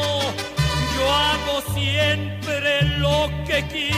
[0.96, 3.90] yo hago siempre lo que quiero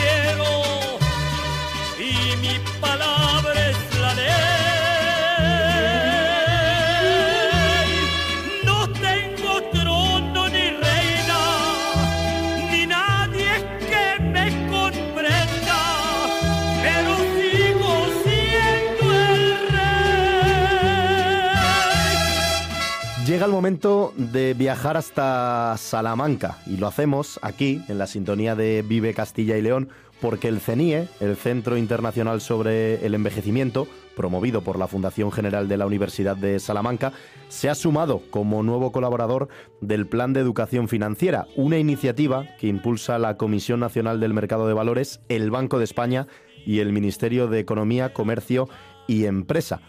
[23.53, 29.55] momento de viajar hasta Salamanca y lo hacemos aquí en la sintonía de Vive Castilla
[29.57, 29.89] y León
[30.19, 35.77] porque el CENIE, el Centro Internacional sobre el Envejecimiento, promovido por la Fundación General de
[35.77, 37.13] la Universidad de Salamanca,
[37.47, 39.49] se ha sumado como nuevo colaborador
[39.81, 44.73] del Plan de Educación Financiera, una iniciativa que impulsa la Comisión Nacional del Mercado de
[44.73, 46.25] Valores, el Banco de España
[46.65, 48.67] y el Ministerio de Economía, Comercio
[49.07, 49.81] y Empresa.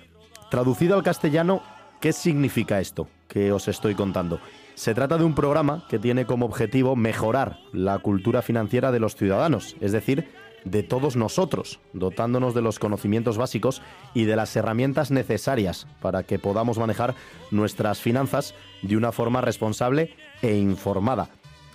[0.50, 1.62] Traducido al castellano,
[2.00, 3.08] ¿qué significa esto?
[3.34, 4.38] que os estoy contando.
[4.76, 9.16] Se trata de un programa que tiene como objetivo mejorar la cultura financiera de los
[9.16, 10.28] ciudadanos, es decir,
[10.64, 13.82] de todos nosotros, dotándonos de los conocimientos básicos
[14.14, 17.16] y de las herramientas necesarias para que podamos manejar
[17.50, 21.28] nuestras finanzas de una forma responsable e informada.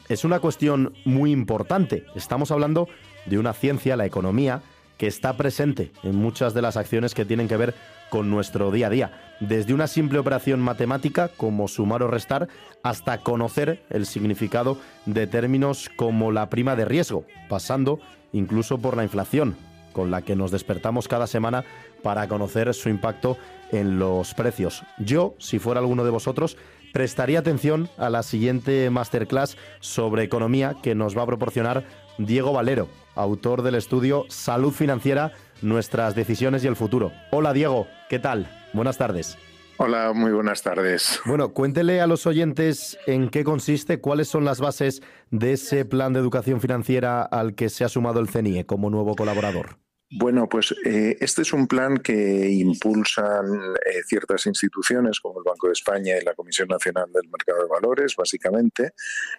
[0.08, 2.06] Es una cuestión muy importante.
[2.16, 2.88] Estamos hablando
[3.26, 4.62] de una ciencia, la economía,
[4.98, 7.76] que está presente en muchas de las acciones que tienen que ver
[8.10, 12.48] con nuestro día a día, desde una simple operación matemática como sumar o restar
[12.84, 18.00] hasta conocer el significado de términos como la prima de riesgo, pasando
[18.34, 19.56] incluso por la inflación,
[19.94, 21.66] con la que nos despertamos cada semana
[22.04, 23.38] para conocer su impacto
[23.72, 24.84] en los precios.
[24.98, 26.58] Yo, si fuera alguno de vosotros,
[26.94, 31.84] prestaría atención a la siguiente masterclass sobre economía que nos va a proporcionar
[32.18, 37.12] Diego Valero, autor del estudio Salud Financiera, Nuestras Decisiones y el Futuro.
[37.32, 38.48] Hola Diego, ¿qué tal?
[38.74, 39.38] Buenas tardes.
[39.78, 41.22] Hola, muy buenas tardes.
[41.26, 46.12] Bueno, cuéntele a los oyentes en qué consiste, cuáles son las bases de ese plan
[46.12, 49.78] de educación financiera al que se ha sumado el CENIE como nuevo colaborador.
[50.12, 53.46] Bueno, pues eh, este es un plan que impulsan
[53.86, 57.70] eh, ciertas instituciones como el Banco de España y la Comisión Nacional del Mercado de
[57.70, 58.94] Valores, básicamente,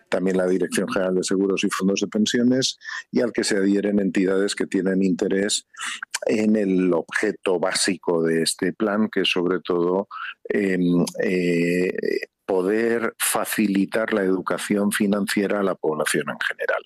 [0.08, 2.78] también la Dirección General de Seguros y Fondos de Pensiones,
[3.10, 5.66] y al que se adhieren entidades que tienen interés
[6.26, 10.06] en el objeto básico de este plan, que es sobre todo
[10.48, 11.90] em, eh,
[12.46, 16.82] poder facilitar la educación financiera a la población en general.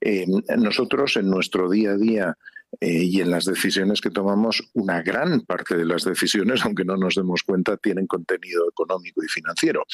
[0.00, 2.36] Em, nosotros en nuestro día a día
[2.80, 6.96] eh, y en las decisiones que tomamos, una gran parte de las decisiones, aunque no
[6.96, 9.84] nos demos cuenta, tienen contenido económico y financiero.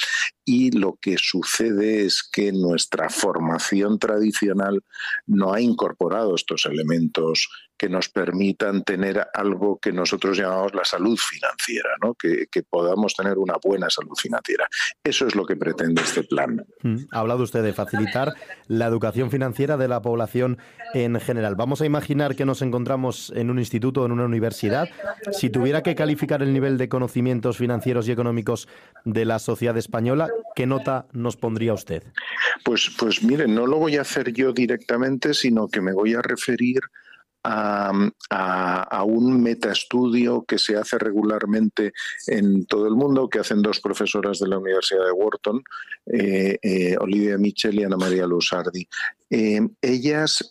[0.44, 4.82] Y lo que sucede es que nuestra formación tradicional
[5.26, 11.16] no ha incorporado estos elementos que nos permitan tener algo que nosotros llamamos la salud
[11.16, 12.14] financiera, ¿no?
[12.14, 14.68] que, podamos tener una buena salud financiera.
[15.02, 16.66] Eso es lo que pretende este plan.
[16.82, 16.96] Mm.
[17.12, 18.34] Ha hablado usted de facilitar
[18.66, 20.58] la educación financiera de la población
[20.92, 21.54] en general.
[21.54, 24.88] Vamos a imaginar que nos encontramos en un instituto o en una universidad.
[25.30, 28.68] Si tuviera que calificar el nivel de conocimientos financieros y económicos
[29.04, 32.02] de la sociedad española, ¿qué nota nos pondría usted?
[32.64, 36.22] Pues, pues miren, no lo voy a hacer yo directamente, sino que me voy a
[36.22, 36.80] referir
[37.44, 41.92] a, un metaestudio que se hace regularmente
[42.26, 45.62] en todo el mundo, que hacen dos profesoras de la Universidad de Wharton,
[46.06, 48.86] eh, eh, Olivia Michel y Ana María Lusardi.
[49.30, 50.48] Eh, ellas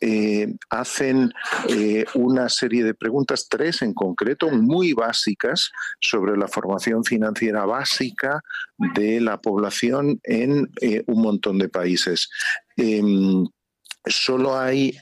[0.69, 1.32] hacen
[2.13, 8.41] una serie de preguntas, tres en concreto, muy básicas, sobre la formación financiera básica
[8.78, 10.69] de la población en
[11.08, 12.30] un montón de países.
[12.76, 13.47] Em,
[14.06, 14.95] solo hay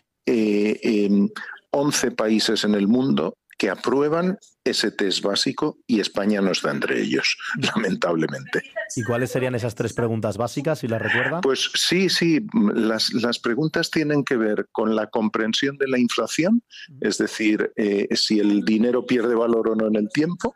[1.75, 7.01] 11 países en el mundo que aprueban ese test básico y España no está entre
[7.01, 7.37] ellos,
[7.75, 8.63] lamentablemente.
[8.95, 11.41] ¿Y cuáles serían esas tres preguntas básicas, si las recuerda?
[11.41, 16.63] Pues sí, sí, las, las preguntas tienen que ver con la comprensión de la inflación,
[17.01, 20.55] es decir, eh, si el dinero pierde valor o no en el tiempo,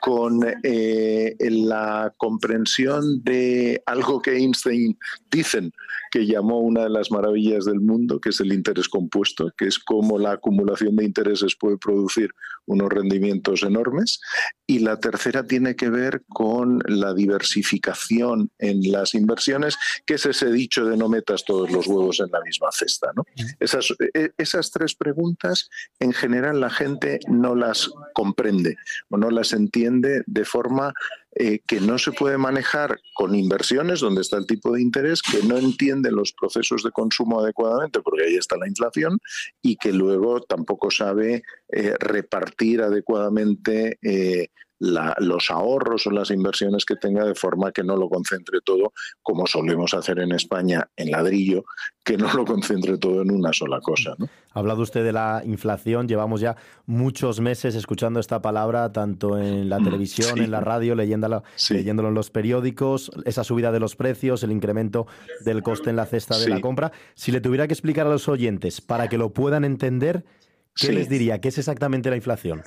[0.00, 4.98] con eh, la comprensión de algo que Einstein
[5.30, 5.72] dicen
[6.10, 9.78] que llamó una de las maravillas del mundo, que es el interés compuesto, que es
[9.78, 12.30] cómo la acumulación de intereses puede producir
[12.66, 14.20] unos rendimientos enormes.
[14.66, 20.50] Y la tercera tiene que ver con la diversificación en las inversiones, que es ese
[20.50, 23.12] dicho de no metas todos los huevos en la misma cesta.
[23.58, 25.68] Esas, e, esas tres preguntas,
[26.00, 28.76] en general, la gente no las comprende
[29.10, 30.92] o no las entiende de forma
[31.36, 35.46] eh, que no se puede manejar con inversiones donde está el tipo de interés, que
[35.46, 39.18] no entiende los procesos de consumo adecuadamente porque ahí está la inflación
[39.62, 44.48] y que luego tampoco sabe eh, repartir adecuadamente eh,
[44.80, 49.46] los ahorros o las inversiones que tenga de forma que no lo concentre todo, como
[49.46, 51.64] solemos hacer en España en ladrillo,
[52.02, 54.14] que no lo concentre todo en una sola cosa.
[54.18, 54.26] ¿no?
[54.52, 59.68] Ha hablado usted de la inflación, llevamos ya muchos meses escuchando esta palabra, tanto en
[59.68, 63.96] la mm, televisión, en la radio, leyéndola, leyéndolo en los periódicos, esa subida de los
[63.96, 65.06] precios, el incremento
[65.44, 66.90] del coste en la cesta de la compra.
[67.14, 70.24] Si le tuviera que explicar a los oyentes, para que lo puedan entender,
[70.74, 71.40] ¿Qué les diría?
[71.40, 72.62] ¿Qué es exactamente la inflación?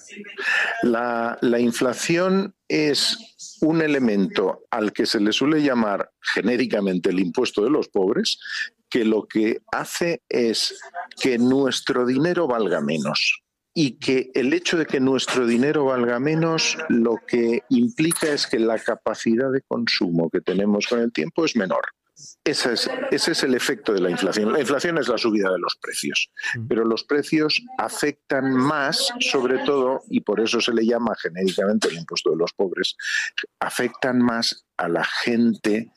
[0.84, 7.70] La, inflación es un elemento al que se le suele llamar genéricamente el impuesto de
[7.70, 8.40] los pobres,
[8.90, 10.80] que lo que hace es
[11.20, 16.78] que nuestro dinero valga menos y que el hecho de que nuestro dinero valga menos
[16.90, 21.56] lo que implica es que la capacidad de consumo que tenemos con el tiempo es
[21.56, 21.82] menor.
[22.44, 24.52] Ese es, ese es el efecto de la inflación.
[24.52, 26.68] La inflación es la subida de los precios, mm.
[26.68, 31.98] pero los precios afectan más, sobre todo, y por eso se le llama genéricamente el
[31.98, 32.96] impuesto de los pobres,
[33.60, 35.92] afectan más a la gente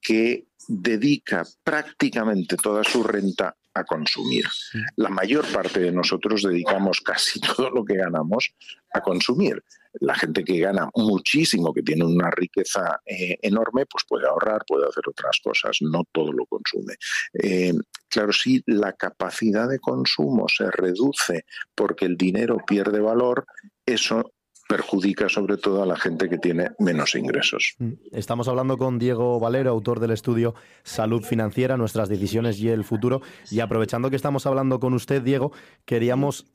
[0.00, 4.46] que dedica prácticamente toda su renta a consumir.
[4.46, 4.78] Mm.
[4.96, 8.52] La mayor parte de nosotros dedicamos casi todo lo que ganamos
[8.92, 9.62] a consumir.
[9.94, 14.86] La gente que gana muchísimo, que tiene una riqueza eh, enorme, pues puede ahorrar, puede
[14.88, 16.94] hacer otras cosas, no todo lo consume.
[17.32, 17.74] Eh,
[18.08, 23.46] claro, si la capacidad de consumo se reduce porque el dinero pierde valor,
[23.84, 24.32] eso
[24.70, 27.74] perjudica sobre todo a la gente que tiene menos ingresos.
[27.78, 27.94] Mm.
[28.12, 33.20] Estamos hablando con Diego Valero, autor del estudio Salud Financiera, nuestras decisiones y el futuro.
[33.50, 35.50] Y aprovechando que estamos hablando con usted, Diego,
[35.84, 36.46] queríamos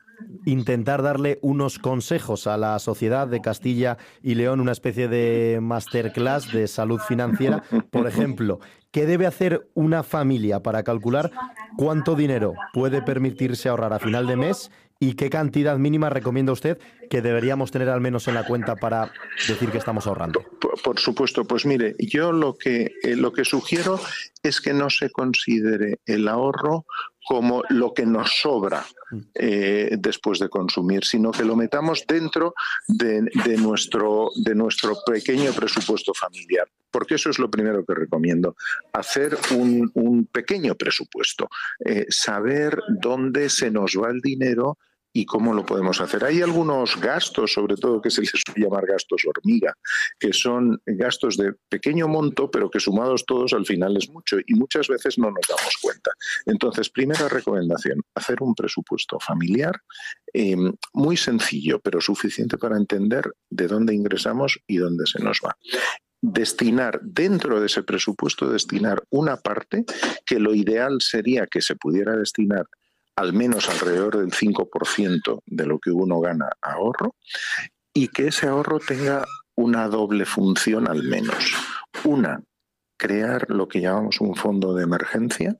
[0.45, 6.51] intentar darle unos consejos a la sociedad de Castilla y León, una especie de masterclass
[6.51, 7.63] de salud financiera.
[7.91, 8.59] Por ejemplo,
[8.91, 11.32] ¿qué debe hacer una familia para calcular
[11.78, 16.80] cuánto dinero puede permitirse ahorrar a final de mes ¿Y qué cantidad mínima recomienda usted
[17.09, 19.11] que deberíamos tener al menos en la cuenta para
[19.47, 20.41] decir que estamos ahorrando?
[20.84, 23.99] Por, supuesto, pues mire, yo lo que, eh, lo que sugiero
[24.41, 26.86] es que no se considere el ahorro
[27.26, 28.86] como lo que nos sobra
[29.34, 32.54] eh, después de consumir, sino que lo metamos dentro
[32.88, 36.68] de, nuestro, de nuestro pequeño presupuesto familiar.
[36.92, 38.56] Porque eso es lo primero que recomiendo,
[38.94, 41.50] hacer un, pequeño presupuesto,
[41.84, 44.78] eh, saber dónde se nos va el dinero
[45.16, 46.26] y cómo lo podemos hacer.
[46.26, 49.74] Hay algunos gastos, sobre todo que se les suele llamar gastos hormiga,
[50.20, 54.53] que son gastos de pequeño monto, pero que sumados todos al final es mucho y
[54.55, 56.11] muchas veces no nos damos cuenta.
[56.45, 59.82] Entonces, primera recomendación, hacer un presupuesto familiar
[60.34, 65.55] em, muy sencillo, pero suficiente para entender de dónde ingresamos y dónde se nos va
[66.22, 69.86] destinar dentro de ese presupuesto, destinar una parte
[70.26, 72.66] que lo ideal sería que se pudiera destinar
[73.16, 77.16] al menos alrededor del 5% de lo que uno gana ahorro
[77.93, 81.53] y que ese ahorro tenga una doble función al menos.
[82.03, 82.43] Una,
[82.97, 85.57] crear lo que llamamos un fondo de emergencia,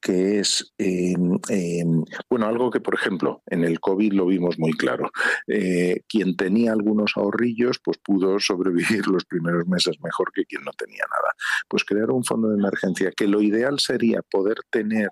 [0.00, 4.72] que es, em, em, bueno, algo que, por ejemplo, en el COVID lo vimos muy
[4.72, 5.10] claro.
[5.46, 8.38] Eh, quien tenía algunos ahorrillos, pues pudo
[9.00, 11.34] sobrevivir los primeros meses mejor que quien no tenía nada.
[11.68, 15.10] Pues crear un fondo de emergencia, que lo ideal sería poder tener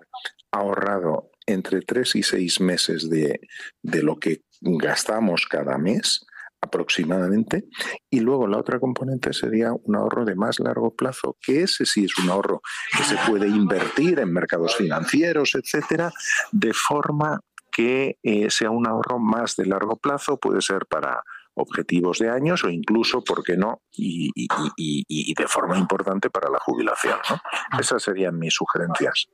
[0.51, 3.39] ahorrado entre tres y seis meses de,
[3.81, 6.25] lo que gastamos cada mes
[6.61, 7.65] aproximadamente.
[8.09, 12.05] Y luego la otra componente sería un ahorro de más largo plazo, que ese sí
[12.05, 12.61] es un ahorro
[12.97, 16.11] que se puede invertir en mercados financieros, etcétera,
[16.51, 17.39] de forma
[17.71, 21.23] que eh, sea un ahorro más de largo plazo, puede ser para
[21.61, 23.81] objetivos de años o incluso, ¿por qué no?
[23.95, 24.31] Y,
[25.33, 27.17] de forma importante para la jubilación.
[27.79, 29.27] Esas serían mis sugerencias.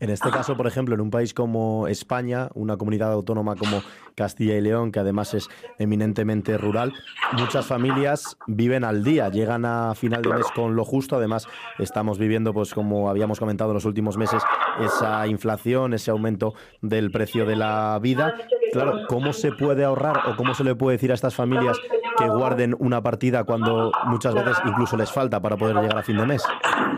[0.00, 3.82] En este caso, por ejemplo, en un país como España, una comunidad autónoma como
[4.14, 5.48] Castilla y León, que además es
[5.78, 6.92] eminentemente rural,
[7.32, 11.16] muchas familias viven al día, llegan a final de mes con lo justo.
[11.16, 11.46] Además,
[11.78, 14.42] estamos viviendo, pues como habíamos comentado en los últimos meses,
[14.80, 18.34] esa inflación, ese aumento del precio de la vida.
[18.72, 21.61] Claro, ¿cómo se puede ahorrar o cómo se le puede decir a estas familias
[22.16, 26.16] que guarden una partida cuando muchas veces incluso les falta para poder llegar a fin
[26.16, 26.42] de mes?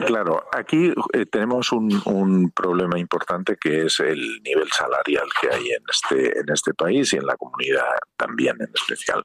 [0.06, 5.82] Claro, aquí eh, tenemos un, problema importante que es el nivel salarial que hay en
[5.88, 7.84] este, en este país y en la comunidad
[8.16, 9.22] también en especial.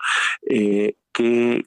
[0.50, 0.96] Eh,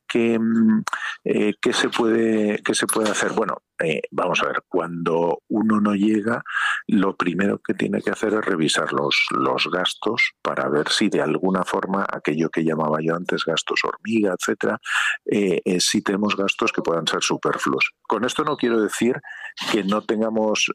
[0.09, 0.83] ¿qué, mm,
[1.25, 3.33] eh, se puede, qué se puede hacer?
[3.33, 6.43] Bueno, eh, vamos a ver, cuando uno no llega,
[6.87, 11.21] lo primero que tiene que hacer es revisar los, los gastos para ver si de
[11.21, 14.79] alguna forma aquello que llamaba yo antes gastos hormiga, etcétera,
[15.27, 17.93] eh, si tenemos gastos que puedan ser superfluos.
[18.03, 19.21] Con esto no quiero decir
[19.71, 20.73] que no tengamos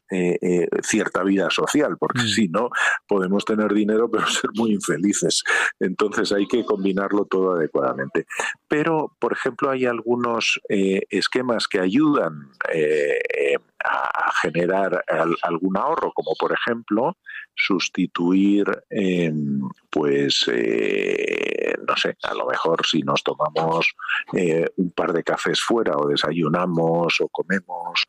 [0.82, 2.28] cierta vida social, porque mm.
[2.28, 2.70] si no,
[3.06, 5.42] podemos tener dinero pero ser muy infelices.
[5.80, 8.26] Entonces hay que combinarlo todo adecuadamente
[8.68, 15.04] pero por ejemplo hay algunos eh, esquemas que ayudan eh, eh, a generar
[15.42, 17.16] algún ahorro, como por ejemplo
[17.54, 19.60] sustituir, em,
[19.90, 23.92] pues, no sé, a lo mejor si nos tomamos
[24.76, 28.06] un par de cafés fuera o desayunamos o comemos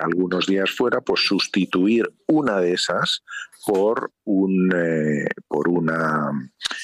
[0.00, 3.22] algunos días fuera, pues sustituir una de esas
[3.66, 4.70] por un
[5.48, 6.30] por una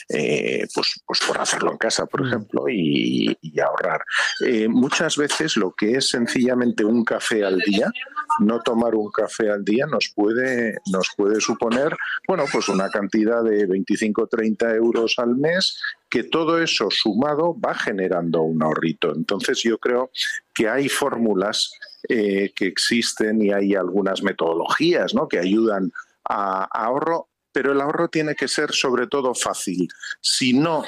[0.09, 2.27] pues, pues por hacerlo en casa por mm.
[2.27, 4.03] ejemplo y, ahorrar
[4.69, 7.91] muchas veces lo que es sencillamente un café al día
[8.41, 11.97] no tomar un café al día nos puede, nos puede suponer,
[12.27, 17.57] bueno, pues una cantidad de 25 o 30 euros al mes, que todo eso sumado
[17.59, 19.15] va generando un ahorrito.
[19.15, 20.11] Entonces yo creo
[20.55, 21.73] que hay fórmulas
[22.09, 25.29] eh, que existen y hay algunas metodologías ¿no?
[25.29, 25.93] que ayudan
[26.29, 29.89] a, ahorro pero el ahorro tiene que ser sobre todo fácil.
[30.21, 30.85] Si no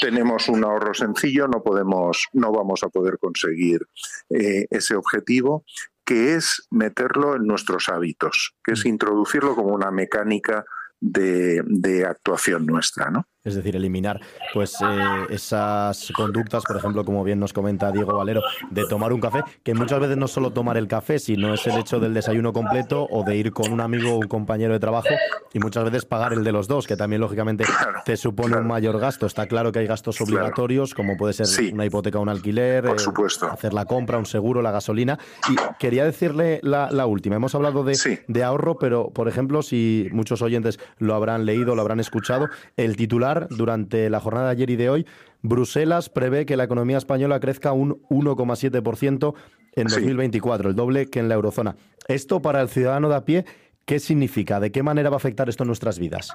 [0.00, 3.82] tenemos un ahorro sencillo, no podemos, no vamos a poder conseguir
[4.30, 5.66] eh, ese objetivo
[6.06, 8.88] que es meterlo en nuestros hábitos, que es mm.
[8.88, 10.64] introducirlo como una mecánica
[11.00, 13.26] de, actuación nuestra, ¿no?
[13.46, 14.20] Es decir, eliminar
[14.52, 19.20] pues eh, esas conductas, por ejemplo, como bien nos comenta Diego Valero, de tomar un
[19.20, 22.52] café, que muchas veces no solo tomar el café, sino es el hecho del desayuno
[22.52, 25.08] completo o de ir con un amigo o un compañero de trabajo
[25.52, 27.64] y muchas veces pagar el de los dos, que también lógicamente
[28.04, 29.26] te supone un mayor gasto.
[29.26, 33.00] Está claro que hay gastos obligatorios, como puede ser una hipoteca o un alquiler, por
[33.00, 35.18] eh, hacer la compra, un seguro, la gasolina.
[35.48, 37.36] Y quería decirle la, última.
[37.36, 41.82] Hemos hablado de, de ahorro, pero por ejemplo, si muchos oyentes lo habrán leído, lo
[41.82, 45.06] habrán escuchado, el titular durante la jornada de ayer y de hoy,
[45.42, 49.34] Bruselas prevé que la economía española crezca un 1,7%
[49.74, 51.76] en 2024, el doble que en la eurozona.
[52.08, 53.44] Esto para el ciudadano de a pie
[53.86, 54.58] ¿Qué significa?
[54.58, 56.32] ¿De qué manera va a afectar esto en nuestras vidas?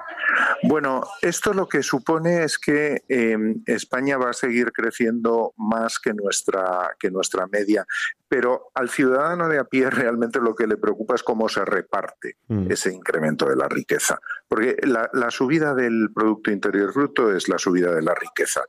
[0.63, 6.13] Bueno, esto lo que supone es que em, España va a seguir creciendo más que
[6.13, 7.85] nuestra, que nuestra media,
[8.31, 12.37] pero al ciudadano de a pie realmente lo que le preocupa es cómo se reparte
[12.47, 12.71] mm.
[12.71, 17.93] ese incremento de la riqueza, porque la, subida del Producto Interior Bruto es la subida
[17.93, 18.61] de la riqueza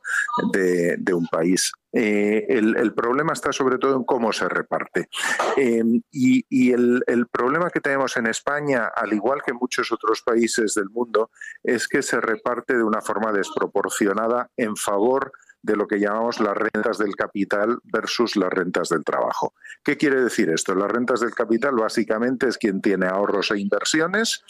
[0.51, 1.71] de, de un país.
[1.95, 5.07] Eh, el, problema está sobre todo en cómo se reparte.
[5.55, 10.73] Em, y, el, problema que tenemos en España, al igual que en muchos otros países
[10.73, 11.29] del mundo,
[11.63, 15.31] es que se reparte de una forma desproporcionada en favor
[15.63, 19.53] de lo que llamamos las rentas del capital versus las rentas del trabajo.
[19.83, 20.75] ¿Qué quiere decir esto?
[20.75, 24.43] Las rentas del capital básicamente es quien tiene ahorros e inversiones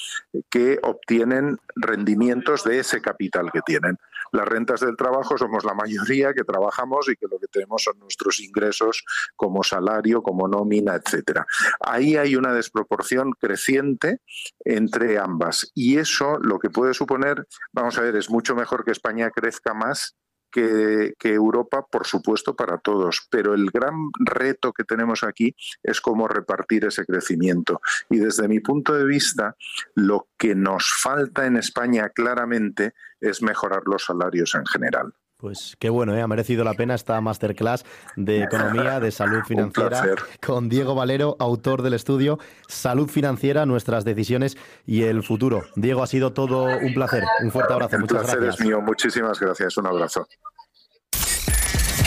[0.50, 3.98] que obtienen rendimientos de ese capital que tienen.
[4.32, 8.00] Las rentas del trabajo somos la mayoría que trabajamos y que lo que tenemos son
[8.00, 9.06] nuestros ingresos
[9.36, 11.46] como salario, como nómina, etcétera.
[11.80, 14.22] Ahí hay una desproporción creciente
[14.66, 18.92] entre ambas y eso lo que puede suponer, vamos a ver, es mucho mejor que
[18.92, 20.16] España crezca más
[20.54, 23.28] que, Europa, por supuesto, para todos.
[23.30, 27.82] Pero el gran reto que tenemos aquí es cómo repartir ese crecimiento.
[28.10, 29.56] Y desde mi punto de vista,
[29.96, 35.14] lo que nos falta en España claramente es mejorar los salarios en general.
[35.44, 36.22] Pues qué bueno, ¿eh?
[36.22, 37.84] ha merecido la pena esta masterclass
[38.16, 42.40] de economía, de salud financiera, con Diego Valero, autor del estudio
[42.70, 45.64] Salud Financiera, nuestras decisiones y el futuro.
[45.76, 47.26] Diego, ha sido todo un placer.
[47.42, 47.98] Un fuerte abrazo.
[47.98, 48.80] El placer es mío.
[48.80, 49.76] Muchísimas gracias.
[49.76, 50.26] Un abrazo.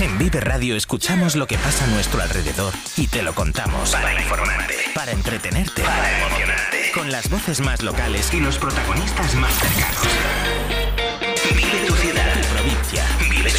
[0.00, 3.90] En Vive Radio escuchamos lo que pasa a nuestro alrededor y te lo contamos.
[3.90, 6.90] Para informarte, para entretenerte, para emocionarte.
[6.94, 10.75] Con las voces más locales y los protagonistas más cercanos.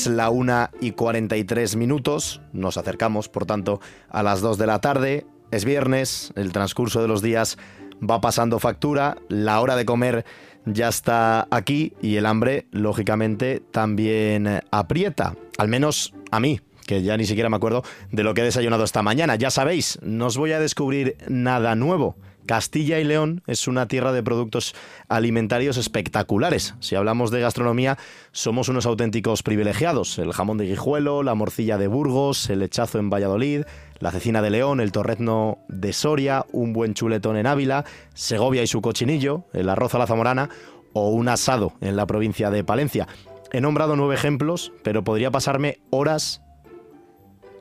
[0.00, 4.80] Es la 1 y 43 minutos, nos acercamos por tanto a las 2 de la
[4.80, 7.58] tarde, es viernes, el transcurso de los días
[8.02, 10.24] va pasando factura, la hora de comer
[10.64, 17.18] ya está aquí y el hambre, lógicamente, también aprieta, al menos a mí, que ya
[17.18, 19.36] ni siquiera me acuerdo de lo que he desayunado esta mañana.
[19.36, 22.16] Ya sabéis, no os voy a descubrir nada nuevo.
[22.50, 24.74] Castilla y León es una tierra de productos
[25.08, 26.74] alimentarios espectaculares.
[26.80, 27.96] Si hablamos de gastronomía,
[28.32, 30.18] somos unos auténticos privilegiados.
[30.18, 33.66] El jamón de Guijuelo, la morcilla de Burgos, el lechazo en Valladolid,
[34.00, 37.84] la cecina de León, el torrezno de Soria, un buen chuletón en Ávila,
[38.14, 40.50] Segovia y su cochinillo, el arroz a la zamorana
[40.92, 43.06] o un asado en la provincia de Palencia.
[43.52, 46.42] He nombrado nueve ejemplos, pero podría pasarme horas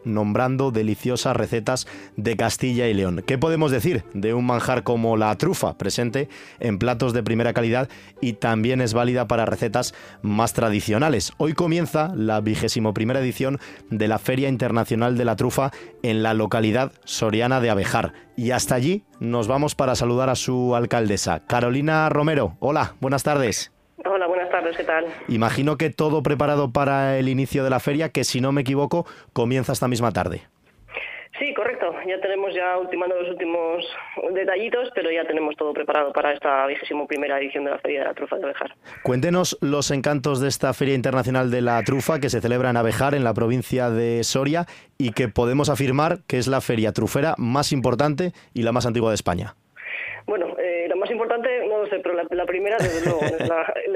[0.03, 3.23] nombrando deliciosas recetas de Castilla y León.
[3.25, 6.29] ¿Qué podemos decir de un manjar como la trufa, presente
[6.59, 7.89] en platos de primera calidad
[8.21, 11.33] y también es válida para recetas más tradicionales?
[11.37, 15.71] Hoy comienza la vigésimo primera edición de la Feria Internacional de la Trufa
[16.03, 18.13] en la localidad soriana de Abejar.
[18.35, 22.55] Y hasta allí nos vamos para saludar a su alcaldesa, Carolina Romero.
[22.59, 23.78] Hola, buenas tardes.
[25.28, 29.05] Imagino que todo preparado para el inicio de la feria, que si no me equivoco,
[29.34, 30.41] comienza esta misma tarde.
[31.39, 31.93] Sí, correcto.
[32.05, 33.86] Ya tenemos ya ultimando los últimos
[34.34, 38.05] detallitos, pero ya tenemos todo preparado para esta vigésimo primera edición de la Feria de
[38.07, 38.76] la Trufa de Abejar.
[39.03, 43.16] Cuéntenos los encantos de esta Feria Internacional de la Trufa que se celebra en Abejar,
[43.16, 44.66] en la provincia de Soria,
[44.97, 49.12] y que podemos afirmar que es la feria trufera más importante y la más antigua
[49.12, 49.55] de España.
[50.26, 51.88] Bueno, eh, lo más importante, no lo
[52.30, 53.22] la, primera, desde luego,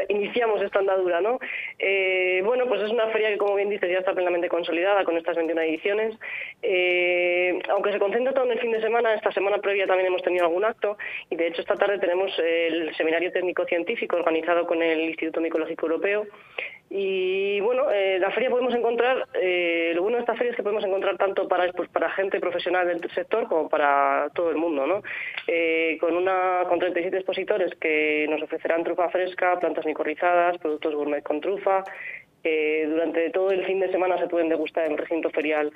[0.09, 1.39] iniciamos esta andadura, ¿no?
[1.80, 5.17] Eh, bueno, pues es una feria que, como bien dices, ya está plenamente consolidada con
[5.17, 6.15] estas 21 ediciones.
[6.61, 10.24] Eh, aunque se concentra todo en el fin de semana, esta semana previa también hemos
[10.24, 10.97] tenido algún acto
[11.30, 16.28] y, de hecho, esta tarde tenemos el Seminario Técnico-Científico organizado con el Instituto Micológico Europeo
[16.95, 20.61] y bueno, eh, la feria podemos encontrar, eh, lo bueno de esta feria es que
[20.61, 24.86] podemos encontrar tanto para, pues, para gente profesional del sector como para todo el mundo,
[24.86, 25.01] ¿no?
[25.47, 31.24] Eh, con, una, con 37 expositores que nos ofrecerán trufa fresca, plantas micorrizadas, productos gourmet
[31.24, 31.84] con trufa,
[32.43, 35.72] durante todo el fin de semana se pueden degustar en el recinto ferial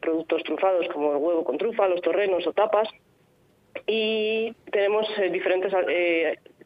[0.00, 2.88] productos trufados como el huevo con trufa, los torrenos o tapas.
[3.86, 5.72] Y tenemos diferentes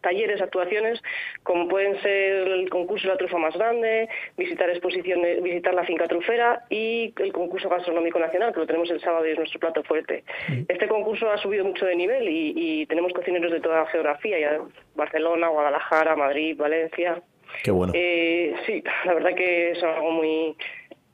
[0.07, 1.03] talleres, actuaciones,
[1.43, 6.07] como pueden ser el concurso de la trufa más grande, visitar exposiciones, visitar la finca
[6.07, 9.83] trufera y el concurso gastronómico nacional, que lo tenemos el sábado y es nuestro plato
[9.83, 10.23] fuerte.
[10.49, 10.63] Mm.
[10.69, 14.61] Este concurso ha subido mucho de nivel y, tenemos cocineros de toda la geografía, ya
[14.95, 17.21] Barcelona, Guadalajara, Madrid, Valencia.
[17.65, 17.93] Qué bueno.
[17.97, 20.57] Eh, sí, la verdad que es algo muy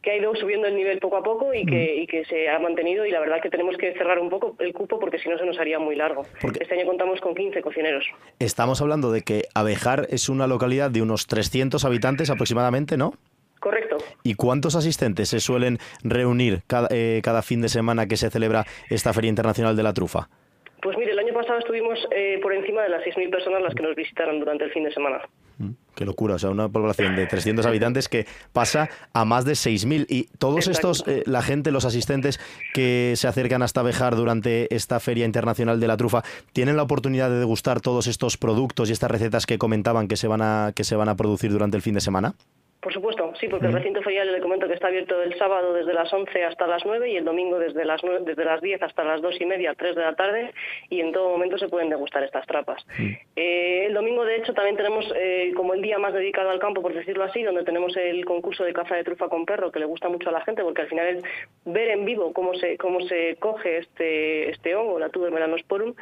[0.03, 2.59] que ha ido subiendo el nivel poco a poco y que, y que se ha
[2.59, 5.39] mantenido y la verdad que tenemos que cerrar un poco el cupo porque si no
[5.39, 6.27] se nos haría muy largo.
[6.61, 8.05] Este año contamos con 15 cocineros.
[8.41, 13.15] Estamos hablando de que Abejar es una localidad de unos 300 habitantes aproximadamente, ¿no?
[13.61, 13.99] Correcto.
[14.25, 18.65] ¿Y cuántos asistentes se suelen reunir cada, eh, cada fin de semana que se celebra
[18.91, 20.29] esta Feria Internacional de la Trufa?
[20.83, 23.85] Pues mire, el año pasado estuvimos eh, por encima de las 6.000 personas las que
[23.85, 25.21] nos visitaron durante el fin de semana.
[25.63, 29.53] Mm, qué locura, o sea, una población de 300 habitantes que pasa a más de
[29.53, 30.07] 6.000.
[30.09, 32.41] Y todos estos, eh, la gente, los asistentes
[32.75, 37.31] que se acercan hasta Bejar durante esta Feria Internacional de la Trufa, ¿tienen la oportunidad
[37.31, 40.83] de degustar todos estos productos y estas recetas que comentaban que se van a, que
[40.85, 42.35] se van a producir durante el fin de semana?
[42.83, 45.95] Por supuesto, sí, porque el recinto ferial le comento que está abierto el sábado desde
[45.95, 49.23] las 11 hasta las 9 y el domingo desde las, desde las 10 hasta las
[49.23, 50.53] 2 y media, 3 de la tarde
[50.91, 52.85] y en todo momento se pueden degustar estas trapas.
[53.37, 56.83] Eh, el domingo, de hecho, también tenemos eh, como el día más dedicado al campo,
[56.83, 59.87] por decirlo así, donde tenemos el concurso de caza de trufa con perro, que le
[59.87, 61.25] gusta mucho a la gente porque al final es
[61.65, 65.95] ver en vivo cómo se, cómo se coge este, este hongo, la tuber melanosporum,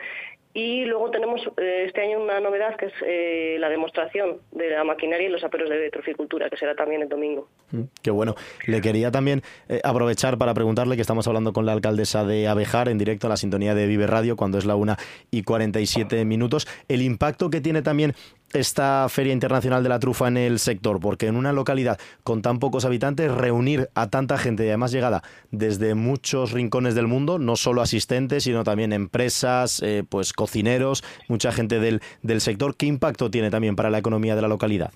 [0.53, 4.82] y luego tenemos eh, este año una novedad que es eh, la demostración de la
[4.82, 7.48] maquinaria y los aperos de troficultura, que será también el domingo.
[7.70, 8.34] Mm, qué bueno.
[8.66, 12.88] Le quería también eh, aprovechar para preguntarle que estamos hablando con la alcaldesa de Abejar
[12.88, 14.96] en directo a la sintonía de Vive Radio cuando es la 1
[15.30, 16.66] y 47 minutos.
[16.88, 18.14] El impacto que tiene también
[18.53, 21.01] esta Feria Internacional de la Trufa en el sector?
[21.01, 25.22] Porque en una localidad con tan pocos habitantes, reunir a tanta gente y además llegada
[25.51, 31.53] desde muchos rincones del mundo, no solo asistentes, sino también empresas, eh, pues cocineros, mucha
[31.53, 34.92] gente del, del sector, ¿qué impacto tiene también para la economía de la localidad?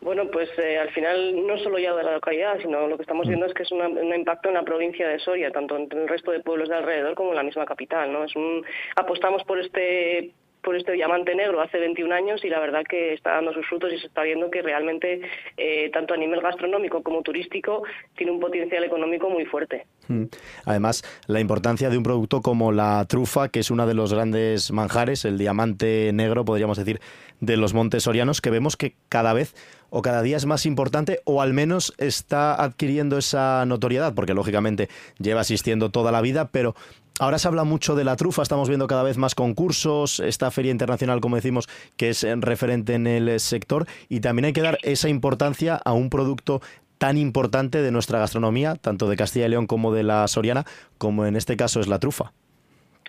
[0.00, 3.28] Bueno, pues eh, al final no solo ya de la localidad, sino lo que estamos
[3.28, 6.30] viendo es que es un impacto en la provincia de Soria, tanto en el resto
[6.30, 8.10] de pueblos de alrededor como en la misma capital.
[8.10, 8.24] ¿no?
[8.24, 8.64] Es un,
[8.96, 10.32] apostamos por este
[10.62, 13.92] por este diamante negro hace 21 años y la verdad que está dando sus frutos
[13.92, 15.20] y se está viendo que realmente
[15.56, 17.82] eh, tanto a nivel gastronómico como turístico
[18.16, 19.86] tiene un potencial económico muy fuerte.
[20.08, 20.24] Mm.
[20.64, 24.70] Además, la importancia de un producto como la trufa, que es uno de los grandes
[24.72, 27.00] manjares, el diamante negro, podríamos decir,
[27.40, 29.54] de los montes sorianos, que vemos que cada vez
[29.90, 34.88] o cada día es más importante o al menos está adquiriendo esa notoriedad, porque lógicamente
[35.18, 36.74] lleva asistiendo toda la vida, pero
[37.18, 40.72] Ahora se habla mucho de la trufa, estamos viendo cada vez más concursos, esta feria
[40.72, 41.68] internacional, como decimos,
[41.98, 46.08] que es referente en el sector, y también hay que dar esa importancia a un
[46.08, 46.62] producto
[46.96, 50.64] tan importante de nuestra gastronomía, tanto de Castilla y León como de la Soriana,
[50.96, 52.32] como en este caso es la trufa.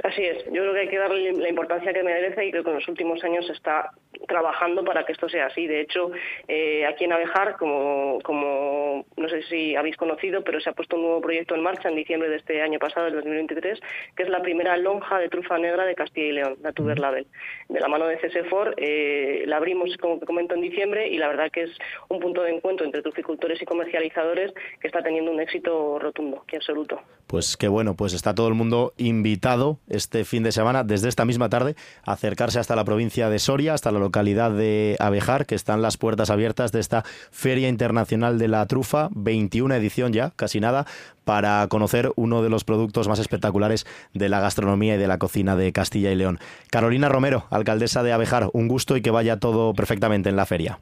[0.04, 2.70] Así es, yo creo que hay que darle la importancia que merece y creo que
[2.72, 3.92] en los últimos años se está
[4.28, 5.68] trabajando para que esto sea así.
[5.68, 6.12] De hecho,
[6.48, 10.96] eh, aquí en Abejar, como, como no sé si habéis conocido, pero se ha puesto
[10.96, 13.80] un nuevo proyecto en marcha en diciembre de este año pasado, del 2023,
[14.16, 17.28] que es la primera lonja de trufa negra de Castilla y León, la Tuber Label.
[17.70, 21.28] De la mano de CSFOR, eh, la abrimos, como te comento, en diciembre y la
[21.28, 21.72] verdad que es
[22.10, 26.56] un punto de encuentro entre truficultores y comercializadores que está teniendo un éxito rotundo y
[26.56, 27.02] absoluto.
[27.28, 31.26] Pues qué bueno, pues está todo el mundo invitado este fin de semana, desde esta
[31.26, 35.82] misma tarde, acercarse hasta la provincia de Soria, hasta la localidad de Abejar, que están
[35.82, 40.86] las puertas abiertas de esta Feria Internacional de la Trufa, 21 edición ya, casi nada,
[41.24, 45.56] para conocer uno de los productos más espectaculares de la gastronomía y de la cocina
[45.56, 46.40] de Castilla y León.
[46.70, 50.80] Carolina Romero, alcaldesa de Abejar, un gusto y que vaya todo perfectamente en la feria.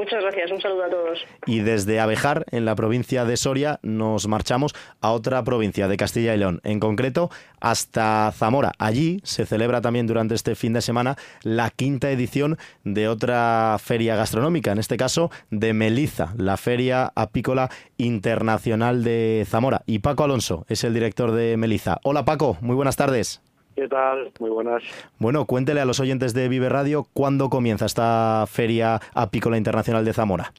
[0.00, 1.18] Muchas gracias, un saludo a todos.
[1.44, 6.34] Y desde Abejar, en la provincia de Soria, nos marchamos a otra provincia de Castilla
[6.34, 7.28] y León, en concreto
[7.60, 8.72] hasta Zamora.
[8.78, 14.16] Allí se celebra también durante este fin de semana la quinta edición de otra feria
[14.16, 19.82] gastronómica, en este caso de Meliza, la Feria Apícola Internacional de Zamora.
[19.84, 22.00] Y Paco Alonso es el director de Meliza.
[22.04, 23.42] Hola Paco, muy buenas tardes.
[23.80, 24.30] ¿Qué tal?
[24.38, 24.82] Muy buenas.
[25.18, 30.12] Bueno, cuéntele a los oyentes de Vive Radio cuándo comienza esta Feria Apícola Internacional de
[30.12, 30.52] Zamora.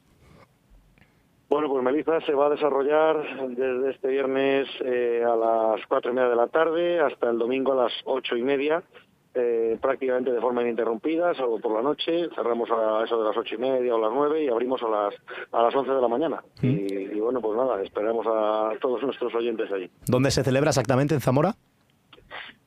[1.48, 3.18] Bueno, pues Melissa se va a desarrollar
[3.50, 7.74] desde este viernes eh, a las cuatro y media de la tarde hasta el domingo
[7.74, 8.82] a las ocho y media,
[9.36, 12.28] eh, prácticamente de forma ininterrumpida, salvo por la noche.
[12.34, 15.14] Cerramos a eso de las ocho y media o las nueve y abrimos a las
[15.52, 16.44] a las once de la mañana.
[16.64, 19.92] Y, y, bueno, pues nada, esperamos a todos nuestros oyentes allí.
[20.08, 21.54] ¿Dónde se celebra exactamente en Zamora?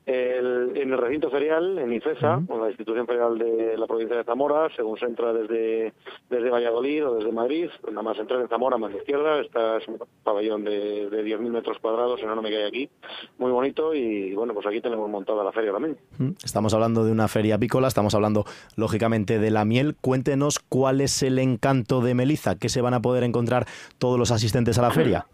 [0.07, 4.69] El, en el recinto ferial, en IFESA, la institución ferial de la provincia de Zamora,
[4.77, 5.95] según se entra desde,
[6.29, 9.79] desde Valladolid o desde Madrid, nada más entrar en Zamora, más a la izquierda, está
[9.79, 12.91] es un pabellón de, de 10.000 metros cuadrados, enorme que hay aquí,
[13.39, 15.97] muy bonito y bueno, pues aquí tenemos montada la feria también.
[16.45, 18.45] Estamos hablando de una feria apícola, estamos hablando
[18.77, 19.97] lógicamente de la miel.
[20.01, 23.67] Cuéntenos cuál es el encanto de Meliza, qué se van a poder encontrar
[23.99, 25.27] todos los asistentes a la feria.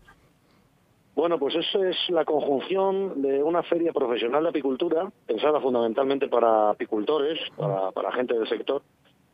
[1.20, 6.70] Bueno, pues eso es la conjunción de una feria profesional de apicultura, pensada fundamentalmente para
[6.70, 8.80] apicultores, para, para gente del sector,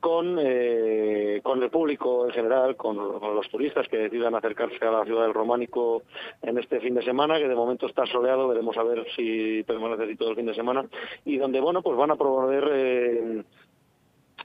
[0.01, 5.05] con, eh, con el público en general, con, los turistas que decidan acercarse a la
[5.05, 6.03] ciudad del Románico
[6.43, 10.03] en este fin de semana, que de momento está soleado, veremos a ver si permanece
[10.03, 10.85] así todo el fin de semana,
[11.25, 12.69] y donde, bueno, pues van a promover...
[12.73, 13.45] Eh,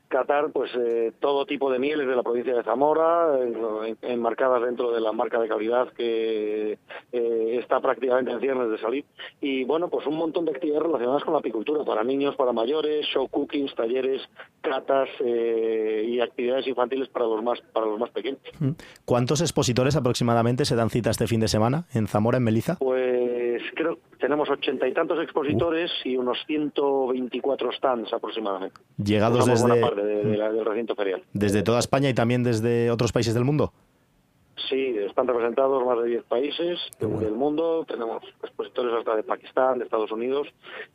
[0.08, 3.40] catar pues eh, todo tipo de mieles de la provincia de Zamora,
[4.02, 6.78] enmarcadas dentro de la marca de calidad que
[7.12, 9.06] eh, está prácticamente en ciernes de salir.
[9.40, 13.06] Y bueno, pues un montón de actividades relacionadas con la apicultura, para niños, para mayores,
[13.08, 14.22] show cookings, talleres,
[14.62, 18.42] catas eh, y actividades infantiles para los más para los más pequeños.
[19.06, 22.76] ¿Cuántos expositores aproximadamente se dan cita este fin de semana en Zamora, en Meliza?
[22.78, 23.41] Pues
[23.76, 28.80] creo que tenemos ochenta y tantos expositores y unos 124 stands aproximadamente.
[28.98, 31.24] Llegados desde de, de la, del recinto ferial.
[31.34, 33.74] ¿Desde toda España y también desde otros países del mundo?
[34.70, 37.20] Sí, están representados más de 10 países bueno.
[37.20, 40.48] del mundo, tenemos expositores hasta de Pakistán, de Estados Unidos,